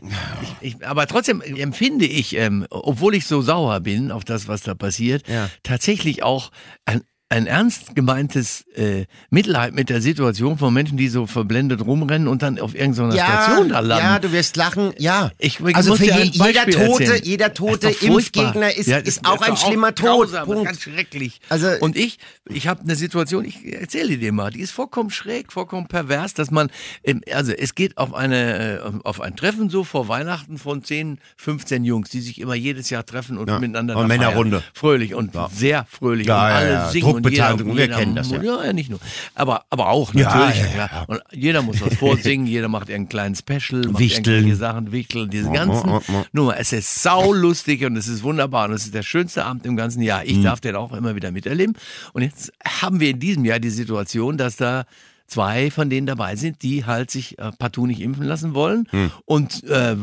ich, 0.61 0.75
ich, 0.75 0.85
aber 0.85 1.07
trotzdem 1.07 1.41
empfinde 1.41 2.05
ich, 2.05 2.35
ähm, 2.35 2.65
obwohl 2.69 3.15
ich 3.15 3.25
so 3.25 3.41
sauer 3.41 3.79
bin 3.79 4.11
auf 4.11 4.23
das, 4.23 4.47
was 4.47 4.61
da 4.61 4.75
passiert, 4.75 5.27
Ja. 5.27 5.49
tatsächlich 5.63 6.23
auch 6.23 6.51
ein, 6.85 7.01
ein 7.31 7.45
ernst 7.45 7.95
gemeintes 7.95 8.65
äh, 8.75 9.05
Mitleid 9.29 9.75
mit 9.75 9.89
der 9.89 10.01
Situation 10.01 10.57
von 10.57 10.73
Menschen, 10.73 10.97
die 10.97 11.07
so 11.09 11.27
verblendet 11.27 11.85
rumrennen 11.85 12.27
und 12.27 12.41
dann 12.41 12.59
auf 12.59 12.73
irgendeiner 12.73 13.11
Station 13.11 13.69
da 13.69 13.81
landen. 13.81 14.03
Ja, 14.03 14.17
du 14.17 14.31
wirst 14.31 14.55
lachen. 14.55 14.93
Ja. 14.97 15.29
Ich- 15.37 15.59
ich 15.59 15.75
also 15.75 15.91
muss 15.91 15.99
für 15.99 16.05
dir 16.05 16.23
je, 16.25 16.31
jeder 16.47 16.65
tote, 16.65 17.03
erzählen. 17.03 17.21
jeder 17.23 17.53
tote 17.53 17.89
ist. 17.89 18.01
Impfgegner 18.01 18.75
ist, 18.75 18.87
Ja, 18.87 18.97
ist 18.97 19.23
auch 19.27 19.41
ein 19.43 19.55
schlimmer 19.57 19.93
Tod. 19.93 20.07
grausam, 20.31 20.45
Punkt. 20.47 20.65
Ganz 20.65 20.81
schrecklich. 20.81 21.39
Also- 21.49 21.67
und 21.81 21.95
ich, 21.95 22.17
ich 22.49 22.67
habe 22.67 22.81
eine 22.81 22.95
Situation, 22.95 23.45
ich 23.45 23.63
erzähle 23.73 24.17
dir 24.17 24.31
mal, 24.31 24.49
die 24.49 24.61
ist 24.61 24.71
vollkommen 24.71 25.11
schräg, 25.11 25.51
vollkommen 25.53 25.85
pervers, 25.87 26.33
dass 26.33 26.49
man, 26.49 26.71
ähm, 27.03 27.21
also 27.31 27.51
es 27.51 27.75
geht 27.75 27.99
auf 27.99 28.15
eine, 28.15 28.79
äh, 28.79 28.91
auf 29.03 29.21
ein 29.21 29.35
Treffen 29.35 29.69
so 29.69 29.83
vor 29.83 30.07
Weihnachten 30.07 30.57
von 30.57 30.83
10, 30.83 31.19
15 31.37 31.83
Jungs, 31.83 32.09
die 32.09 32.21
sich 32.21 32.41
immer 32.41 32.55
jedes 32.55 32.89
Jahr 32.89 33.05
treffen 33.05 33.37
und 33.37 33.49
Ja. 33.49 33.59
miteinander 33.59 33.97
Und 33.97 34.07
Männerrunde. 34.07 34.63
Fröhlich 34.73 35.13
und 35.13 35.31
sehr 35.53 35.85
fröhlich 35.91 36.25
Ja, 36.25 36.43
und 36.43 36.49
ja, 36.49 36.55
alle 36.57 36.71
ja. 36.71 36.89
singen 36.89 37.19
und 37.25 37.31
jeder, 37.31 37.50
Druckbeteiligung, 37.50 37.77
wir 37.77 37.86
jeder 37.86 37.98
kennen 37.98 38.16
das, 38.16 38.31
ja. 38.31 38.42
ja. 38.42 38.74
nicht 38.74 38.89
nur. 38.89 39.00
Aber, 39.36 39.66
aber 39.69 39.89
auch 39.89 40.13
natürlich, 40.13 40.75
ja. 40.75 41.06
Und 41.07 41.21
jeder 41.31 41.62
muss 41.62 41.81
was 41.81 41.95
vorsingen, 41.95 42.48
jeder 42.48 42.68
macht 42.68 42.89
irgendeinen 42.89 43.10
kleinen 43.10 43.36
Special, 43.36 43.81
macht 43.88 44.00
Wichteln. 44.00 44.36
irgendwelche 44.36 44.56
Sachen, 44.56 44.92
Wichteln, 44.92 45.30
diese 45.30 45.51
ganzen. 45.51 46.00
Nummer. 46.31 46.57
Es 46.57 46.74
ist 46.74 47.01
saulustig 47.01 47.86
und 47.86 47.95
es 47.95 48.07
ist 48.07 48.24
wunderbar 48.24 48.69
und 48.69 48.74
es 48.74 48.86
ist 48.86 48.94
der 48.94 49.04
schönste 49.04 49.45
Abend 49.45 49.66
im 49.66 49.75
ganzen 49.75 50.01
Jahr. 50.01 50.24
Mhm. 50.24 50.30
Ich 50.30 50.44
darf 50.44 50.60
den 50.60 50.75
auch 50.75 50.94
immer 50.94 51.16
wieder 51.16 51.31
miterleben. 51.31 51.75
Und 52.13 52.21
jetzt 52.21 52.51
haben 52.66 53.00
wir 53.00 53.10
in 53.10 53.19
diesem 53.19 53.45
Jahr 53.45 53.60
die 53.60 53.69
Situation, 53.69 54.38
dass 54.38 54.56
da 54.56 54.86
zwei 55.29 55.71
von 55.71 55.89
denen 55.89 56.07
dabei 56.07 56.35
sind, 56.35 56.61
die 56.63 56.85
halt 56.85 57.11
sich 57.11 57.37
äh, 57.39 57.51
partout 57.57 57.87
nicht 57.87 58.01
impfen 58.01 58.25
lassen 58.25 58.53
wollen. 58.53 58.87
Hm. 58.91 59.11
Und 59.25 59.63
äh, 59.65 59.95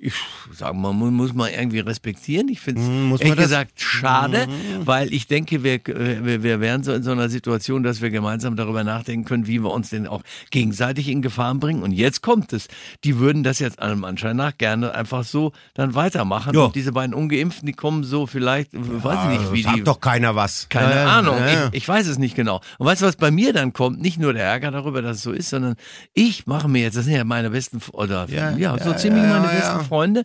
ich 0.00 0.12
sage 0.52 0.76
mal, 0.76 0.92
muss 0.92 1.34
man 1.34 1.50
irgendwie 1.50 1.80
respektieren. 1.80 2.48
Ich 2.48 2.60
finde 2.60 2.80
es 2.82 2.86
Hm, 2.86 3.16
ehrlich 3.20 3.36
gesagt 3.36 3.80
schade, 3.80 4.46
weil 4.84 5.12
ich 5.12 5.26
denke, 5.26 5.62
wir, 5.62 5.74
äh, 5.88 6.24
wir, 6.24 6.42
wir 6.42 6.60
wären 6.60 6.82
so 6.82 6.92
in 6.92 7.02
so 7.02 7.12
einer 7.12 7.28
Situation, 7.28 7.82
dass 7.82 8.00
wir 8.02 8.10
gemeinsam 8.10 8.56
darüber 8.56 8.84
nachdenken 8.84 9.24
können, 9.26 9.46
wie 9.46 9.60
wir 9.62 9.70
uns 9.70 9.90
denn 9.90 10.06
auch 10.06 10.22
gegenseitig 10.50 11.08
in 11.08 11.22
Gefahren 11.22 11.60
bringen. 11.60 11.82
Und 11.82 11.92
jetzt 11.92 12.22
kommt 12.22 12.52
es. 12.52 12.68
Die 13.04 13.18
würden 13.18 13.42
das 13.42 13.58
jetzt 13.58 13.80
allem 13.80 14.04
Anschein 14.04 14.36
nach 14.36 14.56
gerne 14.58 14.94
einfach 14.94 15.24
so 15.24 15.52
dann 15.74 15.94
weitermachen. 15.94 16.54
Ja. 16.54 16.64
Und 16.64 16.74
diese 16.76 16.92
beiden 16.92 17.14
Ungeimpften, 17.14 17.66
die 17.66 17.72
kommen 17.72 18.04
so 18.04 18.26
vielleicht, 18.26 18.74
äh, 18.74 18.78
weiß 18.80 19.18
ich 19.32 19.38
nicht, 19.40 19.52
wie 19.52 19.62
Sagt 19.62 19.76
die. 19.78 19.84
doch 19.84 20.00
keiner 20.00 20.34
was. 20.36 20.68
Keine 20.68 20.90
Ja, 20.94 20.96
ja, 21.04 21.06
Ahnung, 21.18 21.38
ja, 21.38 21.46
ja. 21.52 21.66
Ich, 21.72 21.82
ich 21.82 21.88
weiß 21.88 22.06
es 22.06 22.18
nicht 22.18 22.34
genau. 22.36 22.60
Und 22.78 22.86
weißt 22.86 23.02
du, 23.02 23.06
was 23.06 23.16
bei 23.16 23.30
mir 23.30 23.52
dann 23.52 23.72
kommt? 23.72 24.00
Nicht 24.00 24.18
nur 24.18 24.32
der 24.32 24.46
Ärger 24.56 24.70
darüber, 24.70 25.02
dass 25.02 25.18
es 25.18 25.22
so 25.22 25.32
ist, 25.32 25.50
sondern 25.50 25.76
ich 26.14 26.46
mache 26.46 26.68
mir 26.68 26.82
jetzt, 26.82 26.96
das 26.96 27.04
sind 27.04 27.14
ja 27.14 27.24
meine 27.24 27.50
besten, 27.50 27.80
oder 27.92 28.26
ja, 28.30 28.56
Ja, 28.56 28.78
so 28.82 28.90
ja, 28.90 28.96
ziemlich 28.96 29.22
ja, 29.22 29.28
meine 29.28 29.46
ja, 29.46 29.52
besten 29.52 29.76
ja. 29.78 29.84
Freunde. 29.84 30.24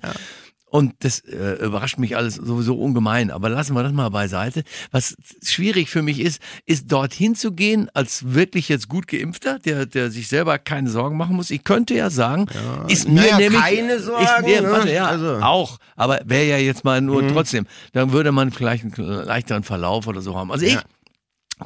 Und 0.72 0.94
das 1.00 1.20
äh, 1.20 1.66
überrascht 1.66 1.98
mich 1.98 2.16
alles 2.16 2.36
sowieso 2.36 2.76
ungemein. 2.80 3.30
Aber 3.30 3.50
lassen 3.50 3.74
wir 3.76 3.84
das 3.84 3.92
mal 3.92 4.08
beiseite. 4.08 4.64
Was 4.92 5.18
schwierig 5.44 5.90
für 5.90 6.02
mich 6.02 6.22
ist, 6.22 6.42
ist 6.66 6.90
dorthin 6.90 7.36
zu 7.36 7.52
gehen 7.52 7.90
als 7.94 8.34
wirklich 8.34 8.70
jetzt 8.70 8.88
gut 8.88 9.06
geimpfter, 9.08 9.60
der, 9.60 9.86
der 9.86 10.12
sich 10.12 10.30
selber 10.30 10.58
keine 10.60 10.90
Sorgen 10.90 11.18
machen 11.18 11.36
muss. 11.36 11.52
Ich 11.52 11.66
könnte 11.66 11.94
ja 11.94 12.10
sagen, 12.10 12.46
ist 12.88 13.06
mir 13.10 13.16
naja, 13.20 13.38
nämlich 13.38 13.60
keine 13.62 13.94
ist 13.96 14.06
Sorgen, 14.06 14.46
mir, 14.46 14.62
ne? 14.62 14.72
warte, 14.72 14.94
ja, 14.94 15.08
Also. 15.08 15.40
auch. 15.42 15.78
Aber 15.98 16.22
wäre 16.24 16.46
ja 16.46 16.58
jetzt 16.58 16.86
mal 16.86 17.02
nur 17.02 17.28
trotzdem, 17.28 17.68
dann 17.92 18.14
würde 18.14 18.32
man 18.32 18.52
vielleicht 18.52 18.86
einen 18.86 19.26
leichteren 19.26 19.64
Verlauf 19.64 20.08
oder 20.08 20.22
so 20.22 20.38
haben. 20.38 20.54
Also 20.54 20.66
ich 20.66 20.76
Ja. 20.76 20.84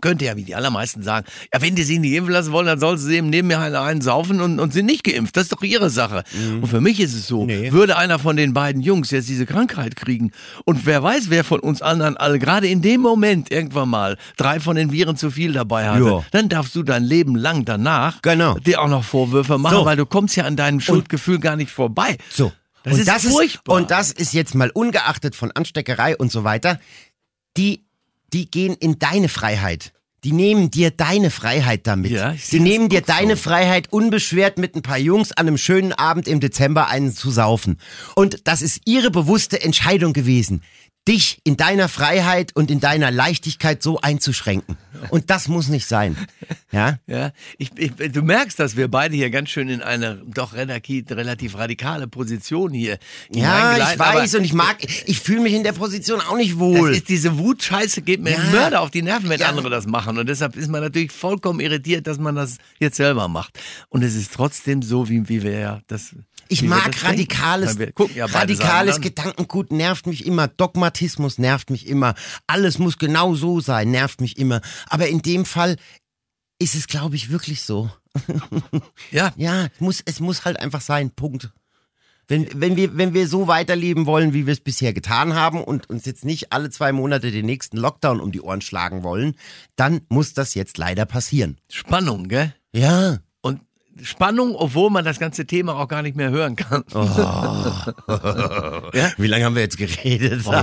Könnte 0.02 0.26
ja 0.26 0.36
wie 0.36 0.44
die 0.44 0.56
allermeisten 0.56 1.04
sagen, 1.04 1.26
ja, 1.54 1.62
wenn 1.62 1.76
die 1.76 1.84
sich 1.84 2.00
nicht 2.00 2.14
impfen 2.14 2.34
lassen 2.34 2.52
wollen, 2.52 2.66
dann 2.68 2.80
sollen 2.80 2.98
sie 2.98 3.16
eben 3.16 3.30
neben 3.30 3.48
mir 3.48 3.60
einen, 3.60 4.02
saufen 4.02 4.42
und, 4.42 4.60
und 4.60 4.74
sind 4.74 4.86
nicht 4.86 5.04
geimpft. 5.04 5.36
Das 5.38 5.44
ist 5.44 5.52
doch 5.54 5.62
ihre 5.64 5.90
Sache. 5.90 6.24
Und 6.62 6.68
für 6.68 6.82
mich 6.82 7.00
ist 7.00 7.14
es 7.14 7.28
so, 7.28 7.42
Mhm. 7.42 7.48
Nee. 7.48 7.72
würde 7.72 7.98
einer 7.98 8.20
von 8.20 8.36
den 8.38 8.54
beiden 8.54 8.82
Jungs 8.82 9.12
jetzt 9.12 9.30
diese 9.30 9.46
Krankheit 9.46 9.96
kriegen 9.96 10.32
und 10.66 10.86
wer 10.86 11.02
weiß, 11.04 11.30
wer 11.30 11.44
von 11.44 11.60
uns 11.60 11.82
anderen 11.82 12.18
alle 12.18 12.40
gerade 12.40 12.68
in 12.68 12.82
dem 12.82 13.02
Moment 13.02 13.52
irgendwann 13.52 13.90
mal 13.90 14.18
drei 14.38 14.60
von 14.60 14.76
den 14.76 14.92
Viren 14.92 15.16
zu 15.18 15.32
viel 15.32 15.54
dabei 15.54 15.90
hatte, 15.90 16.04
Ja. 16.06 16.24
dann 16.32 16.50
darfst 16.50 16.76
du 16.76 16.84
dein 16.84 17.04
Leben 17.04 17.36
lang 17.36 17.66
danach 17.66 18.22
Genau. 18.22 18.56
dir 18.60 18.82
auch 18.82 18.88
noch 18.88 19.04
Vorwürfe 19.04 19.58
machen, 19.58 19.76
So. 19.78 19.86
weil 19.86 19.98
du 19.98 20.06
kommst 20.06 20.36
ja 20.36 20.46
an 20.46 20.56
deinem 20.56 20.80
Schuldgefühl 20.80 21.40
gar 21.40 21.56
nicht 21.56 21.72
vorbei. 21.72 22.18
So. 22.32 22.52
Das 22.84 22.94
und 22.94 23.00
ist 23.00 23.08
das 23.08 23.24
furchtbar. 23.26 23.76
Ist, 23.78 23.82
und 23.82 23.92
das 23.92 24.12
ist 24.12 24.34
jetzt 24.34 24.54
mal 24.54 24.70
ungeachtet 24.70 25.36
von 25.36 25.52
Ansteckerei 25.52 26.16
und 26.18 26.32
so 26.32 26.44
weiter. 26.44 26.80
Die, 27.58 27.85
die 28.34 28.50
gehen 28.50 28.76
in 28.76 29.00
deine 29.00 29.30
Freiheit. 29.30 29.92
Die 30.24 30.32
nehmen 30.32 30.72
dir 30.72 30.90
deine 30.90 31.30
Freiheit 31.30 31.86
damit. 31.86 32.10
Ja, 32.10 32.34
die 32.52 32.60
nehmen 32.60 32.90
dir 32.90 33.02
auch 33.04 33.08
so. 33.08 33.14
deine 33.14 33.38
Freiheit 33.38 33.94
unbeschwert 33.94 34.58
mit 34.58 34.76
ein 34.76 34.82
paar 34.82 34.98
Jungs 34.98 35.32
an 35.32 35.48
einem 35.48 35.60
schönen 35.60 35.94
Abend 35.94 36.28
im 36.28 36.40
Dezember 36.40 36.88
einen 36.88 37.14
zu 37.14 37.30
saufen. 37.30 37.78
Und 38.16 38.48
das 38.48 38.64
ist 38.64 38.82
ihre 38.86 39.12
bewusste 39.12 39.62
Entscheidung 39.62 40.14
gewesen. 40.14 40.64
Dich 41.08 41.40
in 41.44 41.56
deiner 41.56 41.88
Freiheit 41.88 42.56
und 42.56 42.72
in 42.72 42.80
deiner 42.80 43.12
Leichtigkeit 43.12 43.84
so 43.84 44.00
einzuschränken. 44.02 44.76
Und 45.10 45.30
das 45.30 45.48
muss 45.48 45.68
nicht 45.68 45.86
sein. 45.86 46.18
Ja? 46.72 46.98
Ja, 47.06 47.32
ich, 47.58 47.70
ich, 47.78 47.92
du 47.96 48.22
merkst, 48.24 48.60
dass 48.60 48.76
wir 48.76 48.88
beide 48.88 49.16
hier 49.16 49.30
ganz 49.30 49.50
schön 49.50 49.70
in 49.70 49.82
eine 49.82 50.16
doch 50.26 50.54
relativ, 50.54 51.12
relativ 51.12 51.58
radikale 51.58 52.08
Position 52.08 52.74
hier 52.74 52.98
Ja, 53.30 53.78
ich 53.78 54.00
weiß 54.00 54.36
und 54.36 54.44
ich 54.44 54.54
mag, 54.54 54.78
ich 55.06 55.20
fühle 55.20 55.42
mich 55.42 55.54
in 55.54 55.64
der 55.64 55.74
Position 55.74 56.22
auch 56.22 56.38
nicht 56.38 56.58
wohl. 56.58 56.96
Ist 56.96 57.10
diese 57.10 57.38
Wutscheiße 57.38 58.02
geht 58.02 58.22
mir 58.22 58.32
Ja. 58.32 58.44
Mörder 58.52 58.82
auf 58.82 58.90
die 58.90 59.02
Nerven, 59.04 59.30
wenn 59.30 59.40
Ja. 59.40 59.50
andere 59.50 59.70
das 59.70 59.86
machen. 59.86 60.18
Und 60.18 60.28
deshalb 60.28 60.56
ist 60.56 60.70
man 60.70 60.82
natürlich 60.82 61.12
vollkommen 61.12 61.60
irritiert, 61.60 62.08
dass 62.08 62.18
man 62.18 62.36
das 62.36 62.58
jetzt 62.80 62.98
selber 62.98 63.28
macht. 63.28 63.60
Und 63.90 64.02
es 64.04 64.16
ist 64.16 64.34
trotzdem 64.34 64.82
so, 64.82 65.08
wie, 65.08 65.28
wie 65.30 65.44
wir 65.44 65.60
ja 65.60 65.82
das. 65.88 66.16
Ich 66.48 66.62
wie 66.62 66.68
mag 66.68 67.04
radikales, 67.04 67.78
ja 68.14 68.26
radikales. 68.26 69.02
Gedankengut 69.02 69.72
nervt 69.72 70.08
mich 70.08 70.26
immer, 70.26 70.48
Dogmatismus 70.48 71.38
nervt 71.38 71.70
mich 71.70 71.88
immer, 71.88 72.16
alles 72.48 72.78
muss 72.80 72.98
genau 72.98 73.36
so 73.36 73.60
sein, 73.60 73.92
nervt 73.92 74.22
mich 74.22 74.38
immer. 74.38 74.62
Aber 74.88 75.08
in 75.08 75.22
dem 75.22 75.46
Fall 75.46 75.78
ist 76.60 76.76
es, 76.76 76.88
glaube 76.88 77.16
ich, 77.16 77.30
wirklich 77.30 77.62
so. 77.62 77.90
Ja, 79.12 79.34
Ja, 79.38 79.66
es 79.66 79.80
muss, 79.80 80.02
es 80.06 80.20
muss 80.20 80.46
halt 80.46 80.60
einfach 80.60 80.82
sein, 80.82 81.12
Punkt. 81.12 81.52
Wenn, 82.28 82.48
wenn, 82.60 82.76
wir, 82.76 82.98
wenn 82.98 83.14
wir 83.14 83.28
so 83.28 83.48
weiterleben 83.48 84.08
wollen, 84.08 84.34
wie 84.34 84.48
wir 84.48 84.54
es 84.54 84.60
bisher 84.60 84.94
getan 84.94 85.36
haben 85.36 85.64
und 85.64 85.90
uns 85.90 86.06
jetzt 86.06 86.26
nicht 86.26 86.52
alle 86.52 86.72
zwei 86.72 86.92
Monate 86.92 87.30
den 87.30 87.46
nächsten 87.46 87.78
Lockdown 87.78 88.20
um 88.20 88.32
die 88.32 88.42
Ohren 88.42 88.62
schlagen 88.62 89.04
wollen, 89.04 89.36
dann 89.76 90.02
muss 90.10 90.34
das 90.34 90.56
jetzt 90.56 90.78
leider 90.80 91.06
passieren. 91.06 91.58
Spannung, 91.70 92.28
gell? 92.28 92.56
Ja. 92.74 93.20
Spannung, 94.04 94.56
obwohl 94.56 94.90
man 94.90 95.06
das 95.06 95.20
ganze 95.20 95.46
Thema 95.46 95.76
auch 95.76 95.88
gar 95.88 96.02
nicht 96.02 96.18
mehr 96.18 96.30
hören 96.30 96.56
kann. 96.56 96.84
Oh. 96.94 97.00
Wie 99.18 99.28
lange 99.28 99.46
haben 99.46 99.56
wir 99.56 99.62
jetzt 99.62 99.78
geredet? 99.78 100.42
Oh. 100.46 100.52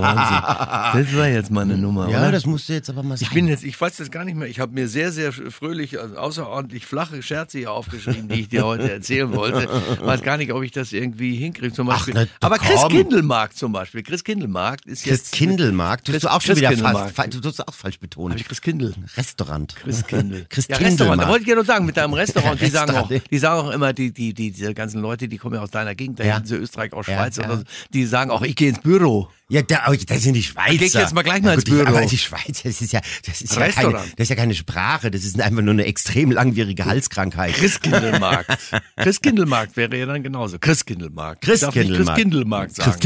Das 0.92 1.16
war 1.16 1.26
jetzt 1.28 1.50
mal 1.50 1.62
eine 1.62 1.76
Nummer, 1.78 2.08
ja, 2.08 2.18
oder? 2.18 2.32
das 2.32 2.44
musst 2.44 2.68
du 2.68 2.74
jetzt 2.74 2.90
aber 2.90 3.02
mal 3.02 3.16
sagen. 3.16 3.28
Ich 3.28 3.34
bin 3.34 3.48
jetzt, 3.48 3.64
ich 3.64 3.80
weiß 3.80 3.96
das 3.96 4.10
gar 4.10 4.24
nicht 4.24 4.36
mehr. 4.36 4.46
Ich 4.48 4.60
habe 4.60 4.72
mir 4.72 4.88
sehr, 4.88 5.10
sehr 5.10 5.32
fröhlich, 5.32 5.98
also 5.98 6.16
außerordentlich 6.16 6.86
flache 6.86 7.22
Scherze 7.22 7.58
hier 7.58 7.72
aufgeschrieben, 7.72 8.28
die 8.28 8.40
ich 8.40 8.48
dir 8.48 8.64
heute 8.66 8.90
erzählen 8.92 9.32
wollte. 9.32 9.68
Weiß 10.00 10.22
gar 10.22 10.36
nicht, 10.36 10.52
ob 10.52 10.62
ich 10.62 10.70
das 10.70 10.92
irgendwie 10.92 11.36
hinkriege. 11.36 11.72
Zum 11.72 11.86
Beispiel. 11.86 12.14
na, 12.14 12.26
Aber 12.40 12.58
Chris 12.58 12.80
komm. 12.80 12.92
Kindelmarkt 12.92 13.56
zum 13.56 13.72
Beispiel. 13.72 14.02
Chris 14.02 14.22
Kindelmarkt 14.24 14.84
ist 14.86 15.04
Chris 15.04 15.10
jetzt. 15.20 15.32
Kindelmarkt, 15.32 16.06
tust 16.06 16.14
Chris- 16.14 16.22
du 16.22 16.28
auch 16.28 16.40
schon 16.40 16.56
Chris 16.56 16.70
wieder 16.70 17.08
falsch, 17.10 17.40
tust 17.40 17.66
auch 17.66 17.74
falsch 17.74 17.98
betonen. 17.98 18.32
Habe 18.32 18.40
ich 18.40 18.46
Chris 18.46 18.60
Kindl? 18.60 18.94
Restaurant. 19.16 19.74
Chris 19.76 20.06
Kindl. 20.06 20.46
Chris 20.48 20.68
ja, 20.68 20.76
Restaurant. 20.76 21.22
Da 21.22 21.28
wollte 21.28 21.42
ich 21.42 21.48
ja 21.48 21.54
nur 21.54 21.64
sagen, 21.64 21.86
mit 21.86 21.96
deinem 21.96 22.14
Restaurant, 22.14 22.60
die 22.60 22.66
sagen 22.68 22.96
auch. 22.96 23.10
Die 23.30 23.38
sagen 23.38 23.60
auch 23.60 23.70
immer, 23.70 23.92
die, 23.92 24.12
die, 24.12 24.34
die, 24.34 24.50
diese 24.50 24.74
ganzen 24.74 25.00
Leute, 25.00 25.28
die 25.28 25.38
kommen 25.38 25.54
ja 25.56 25.60
aus 25.62 25.70
deiner 25.70 25.94
Gegend, 25.94 26.20
da 26.20 26.24
Ja. 26.24 26.34
hinten 26.34 26.48
so 26.48 26.56
Österreich, 26.56 26.92
aus 26.92 27.06
Ja, 27.06 27.16
Schweiz 27.16 27.36
ja. 27.36 27.44
oder 27.46 27.58
so, 27.58 27.64
die 27.92 28.04
sagen 28.06 28.30
auch, 28.30 28.42
ich 28.42 28.56
gehe 28.56 28.68
ins 28.70 28.80
Büro. 28.80 29.28
Ja, 29.48 29.60
da, 29.62 29.84
oh, 29.90 29.94
das 30.06 30.22
sind 30.22 30.34
die 30.34 30.42
Schweizer. 30.42 30.76
geh 30.78 30.84
ich 30.86 30.94
jetzt 30.94 31.14
mal 31.14 31.22
gleich 31.22 31.42
mal 31.42 31.48
ja, 31.50 31.54
ins 31.54 31.64
gut, 31.64 31.72
die- 31.74 31.82
Büro. 31.82 31.96
Aber 31.96 32.06
die 32.06 32.18
Schweiz, 32.18 32.62
das 32.62 32.80
ist 32.80 32.92
ja, 32.92 33.00
das 33.26 33.42
ist 33.42 33.54
ja, 33.54 33.68
keine, 33.68 33.92
das 33.92 34.04
ist 34.16 34.28
ja 34.30 34.36
keine 34.36 34.54
Sprache, 34.54 35.10
das 35.10 35.24
ist 35.24 35.38
einfach 35.40 35.62
nur 35.62 35.72
eine 35.74 35.84
extrem 35.84 36.30
langwierige 36.30 36.86
Halskrankheit. 36.86 37.54
Chris 37.54 37.80
Kindelmarkt. 37.80 38.50
Chris 38.96 39.20
Kindelmarkt 39.20 39.76
wäre 39.76 39.96
ja 39.98 40.06
dann 40.06 40.22
genauso. 40.22 40.58
Chris 40.58 40.84
Kindelmarkt. 40.86 41.42
Chris 41.44 41.60
Darf 41.60 41.76
ich 41.76 41.82
Kindelmarkt. 41.82 42.14
Chris 42.14 42.22
Kindelmarkt 42.22 42.74
sagen. 42.76 42.90
Chris 42.90 43.00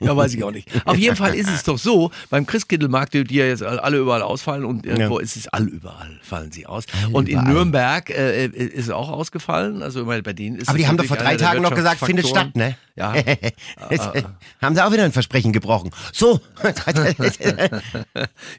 Ja, 0.00 0.16
weiß 0.16 0.34
ich 0.34 0.44
auch 0.44 0.50
nicht. 0.50 0.68
Auf 0.84 0.96
jeden 0.96 1.16
Fall 1.16 1.34
ist 1.34 1.48
es 1.48 1.62
doch 1.62 1.78
so, 1.78 2.10
beim 2.30 2.46
Christkindlmarkt, 2.46 3.14
die 3.14 3.24
ja 3.34 3.46
jetzt 3.46 3.62
alle 3.62 3.98
überall 3.98 4.22
ausfallen 4.22 4.64
und 4.64 4.84
irgendwo 4.86 5.18
Ja. 5.18 5.24
ist 5.24 5.36
es 5.36 5.48
alle 5.48 5.66
überall 5.66 6.18
fallen 6.22 6.52
sie 6.52 6.66
aus. 6.66 6.84
und 7.12 7.28
in 7.28 7.38
überall. 7.38 7.52
Nürnberg 7.54 8.10
äh, 8.10 8.46
ist 8.46 8.84
es 8.86 8.90
auch 8.90 9.08
ausgefallen. 9.08 9.82
Also 9.82 10.04
bei 10.04 10.20
denen 10.20 10.56
ist 10.56 10.68
Aber 10.68 10.78
die 10.78 10.86
haben 10.86 10.96
doch 10.96 11.04
vor 11.06 11.16
drei 11.16 11.36
Tagen 11.36 11.62
noch 11.62 11.74
gesagt, 11.74 12.00
findet 12.04 12.26
statt, 12.28 12.54
ne? 12.54 12.76
Ja. 12.96 13.14
Jetzt, 13.90 14.14
äh, 14.14 14.22
haben 14.60 14.74
sie 14.74 14.84
auch 14.84 14.92
wieder 14.92 15.04
ein 15.04 15.12
Versprechen 15.12 15.52
gebrochen. 15.52 15.90
So. 16.12 16.40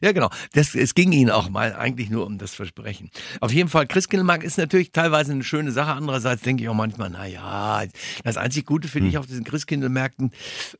Ja, 0.01 0.11
genau. 0.11 0.29
Das, 0.53 0.75
es 0.75 0.95
ging 0.95 1.11
ihnen 1.11 1.29
auch 1.31 1.49
mal 1.49 1.73
eigentlich 1.75 2.09
nur 2.09 2.25
um 2.25 2.37
das 2.37 2.53
Versprechen. 2.53 3.09
Auf 3.41 3.51
jeden 3.51 3.69
Fall, 3.69 3.87
Christkindlmarkt 3.87 4.43
ist 4.43 4.57
natürlich 4.57 4.91
teilweise 4.91 5.31
eine 5.31 5.43
schöne 5.43 5.71
Sache. 5.71 5.91
Andererseits 5.91 6.41
denke 6.41 6.63
ich 6.63 6.69
auch 6.69 6.73
manchmal, 6.73 7.09
na 7.09 7.25
ja, 7.25 7.83
das 8.23 8.37
einzig 8.37 8.65
Gute 8.65 8.87
finde 8.87 8.99
Hm. 9.07 9.09
ich 9.09 9.17
auf 9.17 9.25
diesen 9.27 9.43
Christkindlmärkten 9.43 10.31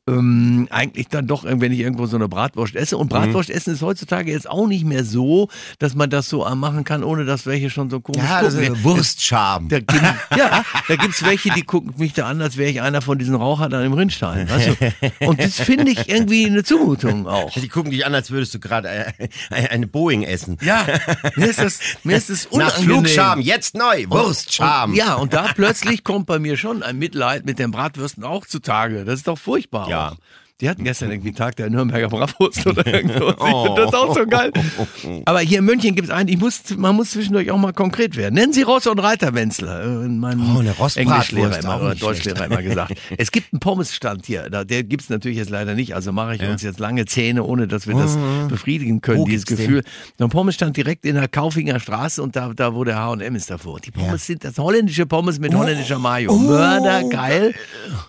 ähm, 0.08 0.66
eigentlich 0.70 1.08
dann 1.08 1.26
doch, 1.26 1.44
wenn 1.44 1.72
ich 1.72 1.78
irgendwo 1.80 2.06
so 2.06 2.16
eine 2.16 2.28
Bratwurst 2.28 2.74
esse. 2.74 2.96
Und 2.96 3.12
Hm. 3.12 3.20
Bratwurst 3.20 3.50
essen 3.50 3.74
ist 3.74 3.82
heutzutage 3.82 4.32
jetzt 4.32 4.48
auch 4.48 4.66
nicht 4.66 4.84
mehr 4.84 5.04
so, 5.04 5.48
dass 5.78 5.94
man 5.94 6.10
das 6.10 6.28
so 6.28 6.44
machen 6.54 6.84
kann, 6.84 7.04
ohne 7.04 7.24
dass 7.24 7.46
welche 7.46 7.70
schon 7.70 7.90
so 7.90 8.00
komisch 8.00 8.22
ja, 8.22 8.42
das 8.42 8.54
gucken. 8.54 8.74
ist 8.74 8.84
Wurstscham. 8.84 9.68
Da 9.68 9.78
gibt, 9.78 9.92
ja, 10.36 10.64
da 10.88 10.96
gibt's 10.96 11.24
welche, 11.24 11.50
die 11.50 11.62
gucken 11.62 11.94
mich 11.98 12.12
da 12.12 12.26
an, 12.26 12.40
als 12.40 12.56
wäre 12.56 12.70
ich 12.70 12.80
einer 12.80 13.02
von 13.02 13.18
diesen 13.18 13.34
Rauchern 13.34 13.72
an 13.74 13.82
dem 13.82 13.92
Rindstein. 13.92 14.48
Weißt 14.48 14.68
du? 15.20 15.26
Und 15.26 15.40
das 15.40 15.60
finde 15.60 15.90
ich 15.90 16.08
irgendwie 16.08 16.46
eine 16.46 16.64
Zumutung 16.64 17.26
auch. 17.28 17.50
Die 17.52 17.68
gucken 17.68 17.90
dich 17.90 18.04
an, 18.06 18.14
als 18.14 18.30
würdest 18.30 18.54
du 18.54 18.58
gerade 18.58 18.88
äh, 18.88 19.12
eine 19.50 19.86
Boeing 19.86 20.22
essen. 20.22 20.56
Ja, 20.62 20.86
mir 21.36 21.46
ist 21.50 21.60
das, 21.60 21.78
mir 22.04 22.16
ist 22.16 22.30
das 22.30 22.44
Nach 22.46 22.52
unangenehm. 22.52 22.84
Flugscham, 22.84 23.40
jetzt 23.40 23.76
neu, 23.76 24.06
Wurstscham. 24.08 24.90
Und, 24.90 24.96
ja, 24.96 25.14
und 25.14 25.34
da 25.34 25.48
plötzlich 25.54 26.04
kommt 26.04 26.26
bei 26.26 26.38
mir 26.38 26.56
schon 26.56 26.82
ein 26.82 26.98
Mitleid 26.98 27.44
mit 27.44 27.58
den 27.58 27.70
Bratwürsten 27.70 28.24
auch 28.24 28.46
zutage. 28.46 29.04
Das 29.04 29.16
ist 29.16 29.28
doch 29.28 29.38
furchtbar. 29.38 29.88
Auch. 29.94 30.16
Die 30.60 30.68
hatten 30.68 30.84
gestern 30.84 31.10
irgendwie 31.10 31.32
Tag 31.32 31.56
der 31.56 31.70
Nürnberger 31.70 32.08
Bratwurst 32.08 32.66
oder 32.66 32.86
irgendwas. 32.86 33.20
Ich 33.40 33.66
finde 33.66 33.82
das 33.84 33.94
auch 33.94 34.14
so 34.14 34.26
geil. 34.26 34.52
Aber 35.24 35.40
hier 35.40 35.58
in 35.60 35.64
München 35.64 35.94
gibt 35.94 36.08
es 36.08 36.14
einen, 36.14 36.28
ich 36.28 36.38
muss, 36.38 36.62
man 36.76 36.94
muss 36.96 37.10
zwischendurch 37.12 37.50
auch 37.50 37.58
mal 37.58 37.72
konkret 37.72 38.16
werden. 38.16 38.34
Nennen 38.34 38.52
Sie 38.52 38.62
Ross 38.62 38.86
und 38.86 38.98
Reiter 38.98 39.34
Wenzler. 39.34 39.82
Äh, 39.84 40.08
Mein 40.08 40.40
Oh, 40.40 40.58
eine 40.60 40.74
Englischlehrer 40.96 41.58
immer, 41.58 41.80
oder 41.80 41.94
Deutschlehrer 41.94 42.44
immer 42.46 42.62
gesagt. 42.62 42.94
Es 43.18 43.30
gibt 43.32 43.52
einen 43.52 43.60
Pommesstand 43.60 44.26
hier. 44.26 44.48
Da- 44.50 44.64
Der 44.64 44.82
gibt 44.84 45.02
es 45.02 45.08
natürlich 45.10 45.38
jetzt 45.38 45.50
leider 45.50 45.74
nicht. 45.74 45.94
Also 45.94 46.12
mache 46.12 46.34
ich 46.36 46.42
uns 46.42 46.62
jetzt 46.62 46.78
lange 46.80 47.04
Zähne, 47.06 47.42
ohne 47.44 47.66
dass 47.66 47.86
wir 47.86 47.94
das 47.94 48.16
befriedigen 48.48 49.00
können, 49.00 49.20
Wo 49.20 49.24
dieses 49.26 49.44
den? 49.46 49.56
Gefühl. 49.56 49.82
So 50.18 50.24
ein 50.24 50.30
Pommesstand 50.30 50.76
direkt 50.76 51.04
in 51.06 51.14
der 51.16 51.28
Kaufinger 51.28 51.80
Straße 51.80 52.22
und 52.22 52.36
da, 52.36 52.52
da 52.54 52.74
wo 52.74 52.84
der 52.84 52.96
H&M 52.98 53.34
ist 53.34 53.50
davor. 53.50 53.80
Die 53.80 53.90
Pommes 53.90 54.26
sind 54.26 54.44
das 54.44 54.58
holländische 54.58 55.06
Pommes 55.06 55.38
mit 55.38 55.54
holländischer 55.54 55.98
Mayo. 55.98 56.36
Mördergeil. 56.36 57.54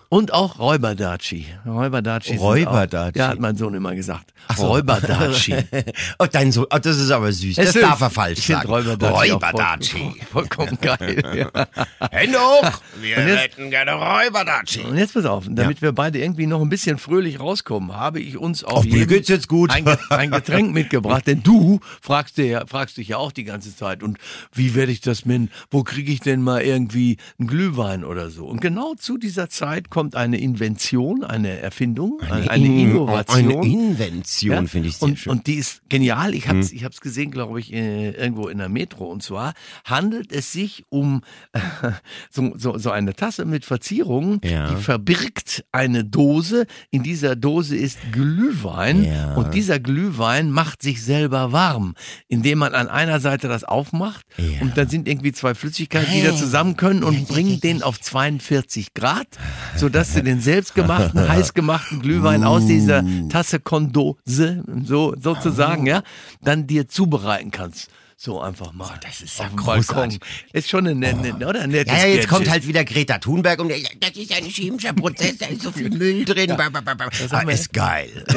Und 0.08 0.32
auch 0.32 0.58
Räuberdaci. 0.58 1.46
Räuberdaci. 1.66 2.36
Auch, 2.42 3.14
ja, 3.16 3.28
hat 3.28 3.38
mein 3.40 3.56
Sohn 3.56 3.74
immer 3.74 3.94
gesagt. 3.94 4.32
Räuberdaci. 4.58 5.56
Oh, 6.18 6.26
dein 6.30 6.52
Sohn, 6.52 6.66
oh, 6.72 6.78
das 6.78 6.98
ist 6.98 7.10
aber 7.10 7.32
süß. 7.32 7.56
Das 7.56 7.68
Es 7.70 7.76
ist- 7.76 7.82
darf 7.82 8.00
er 8.00 8.10
falsch 8.10 8.38
ich 8.40 8.46
sagen. 8.46 8.68
Räuberdaci. 8.68 9.32
auch 9.32 9.34
Räuberdaci. 9.34 9.96
voll- 9.98 10.14
Vollkommen 10.42 10.78
geil. 10.80 11.22
Ja. 11.52 11.66
Hände 12.10 12.38
hoch. 12.38 12.70
Wir 13.00 13.16
Und 13.18 13.28
jetzt- 13.28 13.38
hätten 13.42 13.70
gerne 13.70 13.92
Räuberdaci. 13.92 14.80
Und 14.80 14.98
jetzt 14.98 15.14
pass 15.14 15.24
auf, 15.24 15.44
damit 15.48 15.80
wir 15.82 15.92
beide 15.92 16.18
irgendwie 16.18 16.46
noch 16.46 16.60
ein 16.60 16.68
bisschen 16.68 16.98
fröhlich 16.98 17.40
rauskommen, 17.40 17.94
habe 17.96 18.20
ich 18.20 18.36
uns 18.36 18.64
auf 18.64 18.80
Ach, 18.86 18.90
mir 18.90 19.06
geht's 19.06 19.28
jetzt 19.28 19.48
gut. 19.48 19.70
Ein, 19.70 19.86
ein 20.10 20.30
Getränk 20.30 20.72
mitgebracht, 20.72 21.26
denn 21.26 21.42
du 21.42 21.80
fragst, 22.00 22.36
dir, 22.38 22.46
ja- 22.46 22.66
fragst 22.66 22.96
dich 22.96 23.08
ja 23.08 23.16
auch 23.18 23.32
die 23.32 23.44
ganze 23.44 23.74
Zeit 23.74 24.02
und 24.02 24.18
wie 24.52 24.74
werde 24.74 24.92
ich 24.92 25.00
das 25.00 25.24
mit, 25.24 25.50
wo 25.70 25.82
kriege 25.82 26.12
ich 26.12 26.20
denn 26.20 26.42
mal 26.42 26.62
irgendwie 26.62 27.16
einen 27.38 27.48
Glühwein 27.48 28.04
oder 28.04 28.30
so? 28.30 28.46
Und 28.46 28.60
genau 28.60 28.94
zu 28.94 29.16
dieser 29.18 29.48
Zeit 29.48 29.90
kommt 29.90 30.14
eine 30.16 30.38
Invention, 30.38 31.24
eine 31.24 31.58
Erfindung, 31.60 32.20
eine, 32.20 32.31
eine 32.32 32.66
In- 32.66 32.78
Innovation. 32.90 33.38
Eine 33.38 33.66
Invention, 33.66 34.52
Ja, 34.52 34.66
finde 34.66 34.88
ich 34.88 34.96
sehr 34.96 35.08
und, 35.08 35.18
schön. 35.18 35.30
und 35.32 35.46
die 35.46 35.54
ist 35.54 35.82
genial. 35.88 36.34
Ich 36.34 36.48
habe 36.48 36.58
es 36.60 36.72
ich 36.72 36.84
hab's 36.84 37.00
gesehen, 37.00 37.30
glaube 37.30 37.60
ich, 37.60 37.72
äh, 37.72 38.10
irgendwo 38.10 38.48
in 38.48 38.58
der 38.58 38.68
Metro. 38.68 39.06
Und 39.10 39.22
zwar 39.22 39.54
handelt 39.84 40.32
es 40.32 40.52
sich 40.52 40.84
um 40.88 41.22
äh, 41.52 41.60
so, 42.30 42.52
so, 42.56 42.78
so 42.78 42.90
eine 42.90 43.14
Tasse 43.14 43.44
mit 43.44 43.64
Verzierungen, 43.64 44.40
Ja. 44.44 44.68
die 44.70 44.76
verbirgt 44.82 45.64
eine 45.72 46.04
Dose. 46.04 46.66
In 46.90 47.02
dieser 47.02 47.36
Dose 47.36 47.76
ist 47.76 47.98
Glühwein 48.12 49.04
Ja. 49.04 49.34
und 49.34 49.54
dieser 49.54 49.78
Glühwein 49.80 50.50
macht 50.50 50.82
sich 50.82 51.02
selber 51.02 51.52
warm, 51.52 51.94
indem 52.28 52.58
man 52.58 52.74
an 52.74 52.88
einer 52.88 53.20
Seite 53.20 53.48
das 53.48 53.64
aufmacht 53.64 54.24
Ja. 54.36 54.60
und 54.60 54.76
dann 54.76 54.88
sind 54.88 55.08
irgendwie 55.08 55.32
zwei 55.32 55.54
Flüssigkeiten, 55.54 56.12
die 56.12 56.22
da 56.22 56.34
zusammen 56.34 56.76
können 56.76 57.02
und 57.04 57.28
bringen 57.28 57.60
den 57.60 57.82
auf 57.82 58.00
42 58.00 58.94
Grad, 58.94 59.26
sodass 59.76 60.14
du 60.14 60.22
den 60.22 60.40
selbstgemachten, 60.40 61.20
heißgemachten 61.28 62.00
Glühwein 62.00 62.11
aus 62.44 62.66
dieser 62.66 63.04
Tasse 63.28 63.60
Kondose, 63.60 64.64
so 64.84 65.14
sozusagen, 65.18 65.86
ja, 65.86 66.02
dann 66.42 66.66
dir 66.66 66.88
zubereiten 66.88 67.50
kannst. 67.50 67.90
So 68.24 68.40
einfach 68.40 68.72
mal. 68.72 69.00
das 69.02 69.20
ist 69.20 69.36
ja 69.40 69.48
großartig. 69.48 70.20
Ist 70.52 70.68
schon 70.70 70.86
ein 70.86 71.00
nette, 71.00 71.34
oder? 71.44 71.62
Ein 71.62 71.70
nettes 71.70 71.92
Ja, 71.92 72.06
ja, 72.06 72.06
jetzt 72.06 72.14
Gadget. 72.18 72.28
kommt 72.28 72.50
halt 72.50 72.68
wieder 72.68 72.84
Greta 72.84 73.18
Thunberg 73.18 73.58
und 73.58 73.66
der, 73.66 73.78
ja, 73.80 73.88
das 73.98 74.12
ist 74.12 74.32
ein 74.32 74.44
chemischer 74.44 74.92
Prozess, 74.92 75.38
da 75.38 75.46
ist 75.46 75.62
so 75.62 75.72
viel 75.72 75.90
Müll 75.90 76.24
drin. 76.24 76.56
Ba, 76.56 76.68
ba. 76.70 76.80
Ah, 77.30 77.40
ist 77.50 77.72
geil. 77.72 78.24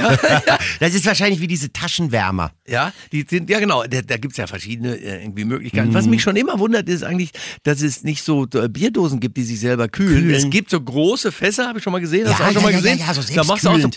Das 0.79 0.95
ist 0.95 1.05
wahrscheinlich 1.05 1.39
wie 1.39 1.45
diese 1.45 1.71
Taschenwärmer. 1.71 2.51
Ja, 2.67 2.93
die 3.11 3.27
sind, 3.29 3.47
ja 3.47 3.59
genau, 3.59 3.83
da, 3.83 4.01
da 4.01 4.17
gibt's 4.17 4.37
ja 4.37 4.47
verschiedene 4.47 4.95
äh, 4.95 5.21
irgendwie 5.21 5.45
Möglichkeiten. 5.45 5.89
Mhm. 5.89 5.93
Was 5.93 6.07
mich 6.07 6.23
schon 6.23 6.35
immer 6.35 6.57
wundert, 6.57 6.89
ist 6.89 7.03
eigentlich, 7.03 7.29
dass 7.61 7.83
es 7.83 8.03
nicht 8.03 8.23
so 8.23 8.47
äh, 8.55 8.67
Bierdosen 8.67 9.19
gibt, 9.19 9.37
die 9.37 9.43
sich 9.43 9.59
selber 9.59 9.87
kühlen. 9.87 10.23
Kühlen. 10.23 10.33
Es 10.35 10.49
gibt 10.49 10.71
so 10.71 10.81
große 10.81 11.31
Fässer, 11.31 11.67
habe 11.67 11.77
ich 11.77 11.83
schon 11.83 11.93
mal 11.93 11.99
gesehen. 12.01 12.27
Hast 12.27 12.39
Ja, 12.39 12.45
du 12.45 12.49
auch 12.49 12.53
schon 12.53 12.55
ja, 12.55 12.61
mal 12.63 12.71
ja, 12.71 12.77
gesehen? 12.79 12.97
ja, 12.97 13.05
ja, 13.05 13.13
so 13.13 13.21
da 13.35 13.43
machst 13.43 13.63
du 13.65 13.69
auch 13.69 13.79
so, 13.79 13.89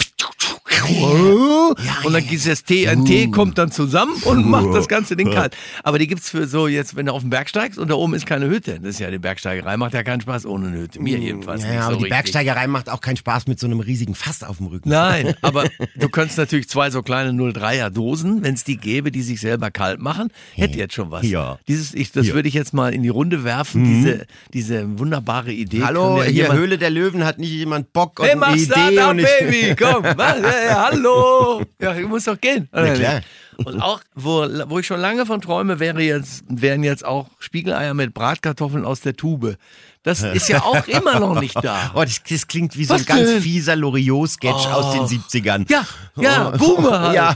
selbstkühlend. 0.88 2.04
und 2.04 2.12
dann 2.12 2.22
ja, 2.22 2.30
gießt 2.30 2.46
das 2.48 2.64
Tee, 2.64 2.88
ein 2.88 3.04
Tee 3.04 3.30
kommt 3.30 3.58
dann 3.58 3.70
zusammen 3.70 4.14
und 4.24 4.46
macht 4.48 4.74
das 4.74 4.88
ganze 4.88 5.16
Ding 5.16 5.30
kalt. 5.30 5.56
Aber 5.82 5.98
die 5.98 6.06
gibt's 6.06 6.30
für 6.30 6.46
so 6.46 6.66
jetzt, 6.68 6.96
wenn 6.96 7.06
du 7.06 7.12
auf 7.12 7.22
den 7.22 7.30
Berg 7.30 7.48
steigst 7.48 7.78
und 7.78 7.88
da 7.88 7.94
oben 7.94 8.14
ist 8.14 8.26
keine 8.26 8.48
Hütte. 8.48 8.78
Das 8.80 8.90
ist 8.90 9.00
ja 9.00 9.10
die 9.10 9.18
Bergsteigerei, 9.18 9.76
macht 9.76 9.94
ja 9.94 10.02
keinen 10.02 10.20
Spaß 10.20 10.46
ohne 10.46 10.68
eine 10.68 10.78
Hütte. 10.78 11.00
Mir 11.00 11.18
jedenfalls 11.18 11.62
Ja, 11.62 11.68
nicht 11.70 11.78
aber 11.78 11.84
so 11.84 11.90
die 11.90 12.04
richtig. 12.04 12.10
Bergsteigerei 12.10 12.66
macht 12.66 12.90
auch 12.90 13.00
keinen 13.00 13.16
Spaß 13.16 13.46
mit 13.46 13.60
so 13.60 13.66
einem 13.66 13.80
riesigen 13.80 14.14
Fass 14.14 14.42
auf 14.42 14.58
dem 14.58 14.66
Rücken. 14.66 14.88
Nein, 14.88 15.34
aber 15.42 15.64
du 15.96 16.08
könntest 16.08 16.38
natürlich 16.38 16.68
zwei 16.68 16.90
so 16.90 17.02
kleine 17.02 17.30
03er 17.30 17.90
Dosen, 17.90 18.42
wenn 18.42 18.54
es 18.54 18.64
die 18.64 18.76
gäbe, 18.76 19.10
die 19.10 19.22
sich 19.22 19.40
selber 19.40 19.70
kalt 19.70 20.00
machen, 20.00 20.28
hätte 20.54 20.78
jetzt 20.78 20.94
schon 20.94 21.10
was. 21.10 21.26
Ja. 21.26 21.54
Mhm. 21.54 21.64
Dieses, 21.68 21.94
ich, 21.94 22.12
das 22.12 22.32
würde 22.32 22.48
ich 22.48 22.54
jetzt 22.54 22.72
mal 22.74 22.92
in 22.94 23.02
die 23.02 23.08
Runde 23.08 23.44
werfen, 23.44 23.84
diese, 23.84 24.26
diese 24.52 24.98
wunderbare 24.98 25.52
Idee. 25.52 25.82
Hallo, 25.82 26.22
ja 26.22 26.28
hier 26.28 26.52
Höhle 26.52 26.78
der 26.78 26.90
Löwen 26.90 27.24
hat 27.24 27.38
nicht 27.38 27.50
jemand 27.50 27.92
Bock 27.92 28.20
und 28.20 28.26
Hey, 28.26 28.32
eine 28.32 28.40
mach 28.40 28.54
Idee 28.54 29.02
und 29.02 29.18
ich, 29.18 29.26
Baby, 29.40 29.76
komm, 29.78 30.02
mach, 30.16 30.36
ja, 30.36 30.66
ja, 30.66 30.77
hallo. 30.86 31.62
Ja, 31.80 31.94
ich 31.94 32.06
muss 32.06 32.24
doch 32.24 32.40
gehen. 32.40 32.68
Na 32.72 32.94
klar. 32.94 33.20
Und 33.64 33.82
auch, 33.82 34.00
wo, 34.14 34.46
wo 34.68 34.78
ich 34.78 34.86
schon 34.86 35.00
lange 35.00 35.26
von 35.26 35.40
träume, 35.40 35.80
wäre 35.80 36.00
jetzt, 36.00 36.44
wären 36.48 36.84
jetzt 36.84 37.04
auch 37.04 37.28
Spiegeleier 37.40 37.92
mit 37.92 38.14
Bratkartoffeln 38.14 38.84
aus 38.84 39.00
der 39.00 39.16
Tube. 39.16 39.56
Das 40.04 40.22
ist 40.22 40.48
ja 40.48 40.62
auch 40.62 40.86
immer 40.86 41.18
noch 41.18 41.40
nicht 41.40 41.56
da. 41.62 41.90
Oh, 41.94 42.02
das, 42.02 42.22
das 42.22 42.46
klingt 42.46 42.76
wie 42.78 42.84
so 42.84 42.94
Was 42.94 43.00
ein 43.02 43.06
ganz 43.06 43.28
denn? 43.30 43.42
fieser 43.42 43.74
Loriot-Sketch 43.74 44.66
aus 44.68 44.92
den 44.94 45.18
70ern. 45.18 45.70
Ja, 45.70 45.84
ja, 46.16 46.50
Boomer 46.50 47.00
halt. 47.12 47.14
Ja. 47.14 47.34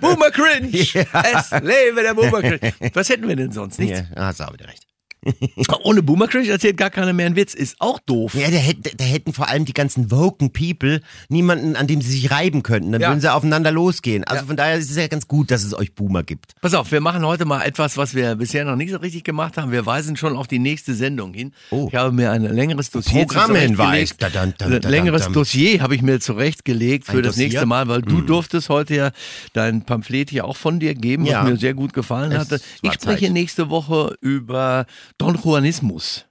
Boomer 0.00 0.30
Cringe. 0.30 0.70
Es 0.72 1.50
lebe 1.50 2.02
der 2.02 2.14
Boomer 2.14 2.40
Cringe. 2.40 2.72
Was 2.94 3.08
hätten 3.10 3.28
wir 3.28 3.36
denn 3.36 3.52
sonst? 3.52 3.78
Nichts. 3.78 4.02
Ja, 4.16 4.24
hast 4.26 4.40
du 4.40 4.44
auch 4.44 4.52
wieder 4.54 4.66
recht. 4.68 4.86
Ohne 5.82 6.02
Boomer 6.02 6.28
Cringe 6.28 6.48
erzählt 6.48 6.76
gar 6.76 6.90
keiner 6.90 7.12
mehr 7.12 7.26
einen 7.26 7.36
Witz. 7.36 7.54
Ist 7.54 7.76
auch 7.80 7.98
doof. 8.00 8.34
Ja, 8.34 8.50
da, 8.50 8.56
hätt, 8.56 8.98
da 9.00 9.04
hätten 9.04 9.32
vor 9.32 9.48
allem 9.48 9.64
die 9.64 9.72
ganzen 9.74 10.10
woken 10.10 10.52
People 10.52 11.00
niemanden, 11.28 11.76
an 11.76 11.86
dem 11.86 12.00
sie 12.00 12.10
sich 12.10 12.30
reiben 12.30 12.62
könnten. 12.62 12.92
Dann 12.92 13.00
Ja. 13.00 13.08
würden 13.10 13.20
sie 13.20 13.32
aufeinander 13.32 13.70
losgehen. 13.70 14.24
Also 14.24 14.42
Ja. 14.42 14.46
von 14.46 14.56
daher 14.56 14.76
ist 14.76 14.90
es 14.90 14.96
ja 14.96 15.06
ganz 15.08 15.28
gut, 15.28 15.50
dass 15.50 15.64
es 15.64 15.74
euch 15.74 15.94
Boomer 15.94 16.22
gibt. 16.22 16.54
Pass 16.60 16.74
auf, 16.74 16.90
wir 16.92 17.00
machen 17.00 17.24
heute 17.26 17.44
mal 17.44 17.62
etwas, 17.62 17.96
was 17.96 18.14
wir 18.14 18.34
bisher 18.36 18.64
noch 18.64 18.76
nicht 18.76 18.90
so 18.90 18.98
richtig 18.98 19.24
gemacht 19.24 19.56
haben. 19.56 19.72
Wir 19.72 19.86
weisen 19.86 20.16
schon 20.16 20.36
auf 20.36 20.46
die 20.46 20.58
nächste 20.58 20.94
Sendung 20.94 21.34
hin. 21.34 21.52
Oh. 21.70 21.88
Ich 21.90 21.94
habe 21.96 22.12
mir 22.12 22.30
ein 22.32 22.42
längeres 22.42 22.90
Dossier 22.90 23.26
Programmhinweis. 23.26 24.14
längeres. 24.84 25.28
Dossier 25.32 25.80
habe 25.82 25.94
ich 25.94 26.02
mir 26.02 26.20
zurechtgelegt 26.20 27.04
für 27.06 27.12
Ein 27.18 27.22
das 27.22 27.32
Dossier? 27.34 27.48
nächste 27.48 27.66
Mal, 27.66 27.88
weil 27.88 28.02
du 28.02 28.20
durftest 28.20 28.68
heute 28.68 28.94
ja 28.94 29.10
dein 29.52 29.82
Pamphlet 29.84 30.30
hier 30.30 30.44
auch 30.44 30.56
von 30.56 30.80
dir 30.80 30.94
geben, 30.94 31.24
was 31.24 31.30
Ja. 31.32 31.42
mir 31.42 31.56
sehr 31.56 31.74
gut 31.74 31.92
gefallen 31.92 32.32
Es 32.32 32.38
hatte. 32.38 32.50
war 32.52 32.58
Ich 32.82 32.92
spreche 32.94 33.24
Zeit. 33.26 33.32
nächste 33.32 33.70
Woche 33.70 34.16
über 34.20 34.86
Don 35.18 35.36
Juanismus. 35.36 36.26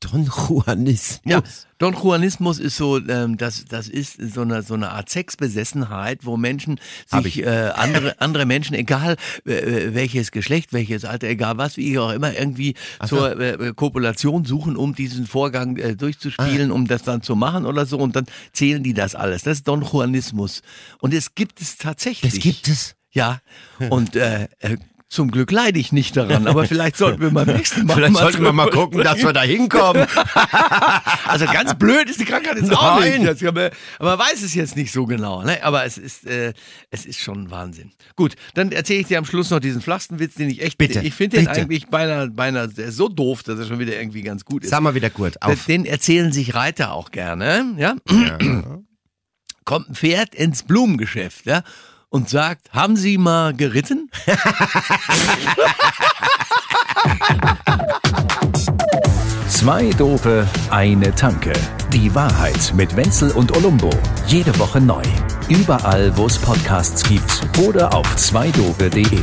Don 0.00 0.24
Juanismus. 0.24 1.20
Ja, 1.24 1.42
Don 1.78 1.94
Juanismus 1.94 2.58
ist 2.58 2.76
so, 2.76 2.98
ähm, 2.98 3.36
das, 3.36 3.66
das 3.66 3.86
ist 3.88 4.16
so 4.34 4.42
eine, 4.42 4.62
so 4.62 4.74
eine 4.74 4.90
Art 4.90 5.08
Sexbesessenheit, 5.10 6.24
wo 6.24 6.36
Menschen 6.36 6.80
sich 7.06 7.38
ich. 7.38 7.46
äh, 7.46 7.70
andere, 7.74 8.20
andere 8.20 8.46
Menschen, 8.46 8.74
egal 8.74 9.16
äh, 9.44 9.94
welches 9.94 10.32
Geschlecht, 10.32 10.72
welches 10.72 11.04
Alter, 11.04 11.28
egal 11.28 11.58
was, 11.58 11.76
wie 11.76 11.98
auch 11.98 12.12
immer, 12.12 12.36
irgendwie 12.36 12.74
zur 13.06 13.38
äh, 13.38 13.72
Kopulation 13.74 14.44
suchen, 14.44 14.76
um 14.76 14.94
diesen 14.94 15.26
Vorgang 15.26 15.76
äh, 15.76 15.96
durchzuspielen, 15.96 16.70
um 16.70 16.86
das 16.86 17.02
dann 17.02 17.22
zu 17.22 17.36
machen 17.36 17.66
oder 17.66 17.86
so. 17.86 17.98
Und 17.98 18.16
dann 18.16 18.26
zählen 18.52 18.82
die 18.82 18.94
das 18.94 19.14
alles. 19.14 19.42
Das 19.42 19.58
ist 19.58 19.68
Don 19.68 19.82
Juanismus. 19.82 20.62
Und 21.00 21.14
es 21.14 21.34
gibt 21.34 21.60
es 21.60 21.76
tatsächlich. 21.76 22.32
Das 22.32 22.40
gibt 22.40 22.68
es. 22.68 22.96
Ja, 23.12 23.40
und 23.90 24.14
äh, 24.14 24.48
äh, 24.60 24.76
zum 25.10 25.32
Glück 25.32 25.50
leide 25.50 25.80
ich 25.80 25.90
nicht 25.90 26.16
daran, 26.16 26.46
aber 26.46 26.66
vielleicht 26.66 26.96
sollten 26.96 27.20
wir 27.20 27.30
beim 27.30 27.48
nächsten 27.48 27.84
Mal 27.84 27.94
Vielleicht 27.94 28.12
mal 28.12 28.20
sollten 28.20 28.44
wir 28.44 28.52
mal 28.52 28.70
gucken, 28.70 29.02
dass 29.02 29.20
wir 29.20 29.32
da 29.32 29.42
hinkommen. 29.42 30.06
also 31.26 31.46
ganz 31.46 31.74
blöd 31.74 32.08
ist 32.08 32.20
die 32.20 32.24
Krankheit 32.24 32.56
jetzt 32.56 32.72
auch 32.72 33.00
Nein. 33.00 33.22
nicht. 33.24 33.44
Aber 33.44 33.72
man 33.98 34.18
weiß 34.20 34.40
es 34.42 34.54
jetzt 34.54 34.76
nicht 34.76 34.92
so 34.92 35.06
genau. 35.06 35.42
Ne? 35.42 35.64
Aber 35.64 35.84
es 35.84 35.98
ist, 35.98 36.28
äh, 36.28 36.52
es 36.90 37.06
ist 37.06 37.18
schon 37.18 37.50
Wahnsinn. 37.50 37.90
Gut, 38.14 38.36
dann 38.54 38.70
erzähle 38.70 39.00
ich 39.00 39.08
dir 39.08 39.18
am 39.18 39.24
Schluss 39.24 39.50
noch 39.50 39.58
diesen 39.58 39.82
Flachstenwitz, 39.82 40.34
den 40.34 40.48
ich 40.48 40.62
echt, 40.62 40.78
Bitte, 40.78 41.00
ich 41.00 41.12
finde 41.12 41.38
den 41.38 41.46
bitte. 41.46 41.60
eigentlich 41.60 41.88
beinahe, 41.88 42.30
beinahe 42.30 42.68
der 42.68 42.86
ist 42.86 42.96
so 42.96 43.08
doof, 43.08 43.42
dass 43.42 43.58
er 43.58 43.66
schon 43.66 43.80
wieder 43.80 43.98
irgendwie 43.98 44.22
ganz 44.22 44.44
gut 44.44 44.62
ist. 44.62 44.70
Sag 44.70 44.80
mal 44.80 44.94
wieder 44.94 45.10
gut. 45.10 45.42
Auf. 45.42 45.66
Den 45.66 45.86
erzählen 45.86 46.30
sich 46.30 46.54
Reiter 46.54 46.92
auch 46.92 47.10
gerne. 47.10 47.74
Ja? 47.78 47.96
Kommt 49.64 49.90
ein 49.90 49.94
Pferd 49.96 50.36
ins 50.36 50.62
Blumengeschäft 50.62 51.46
ja? 51.46 51.64
Und 52.10 52.28
sagt, 52.28 52.72
haben 52.72 52.96
Sie 52.96 53.16
mal 53.16 53.54
geritten? 53.54 54.10
Zwei 59.48 59.90
Dope, 59.90 60.46
eine 60.70 61.14
Tanke. 61.14 61.52
Die 61.92 62.14
Wahrheit 62.14 62.72
mit 62.74 62.96
Wenzel 62.96 63.30
und 63.32 63.56
Olumbo. 63.56 63.90
Jede 64.26 64.58
Woche 64.58 64.80
neu. 64.80 65.02
Überall, 65.48 66.16
wo 66.16 66.26
es 66.26 66.38
Podcasts 66.38 67.02
gibt 67.04 67.46
oder 67.58 67.94
auf 67.94 68.16
zweidope.de. 68.16 69.22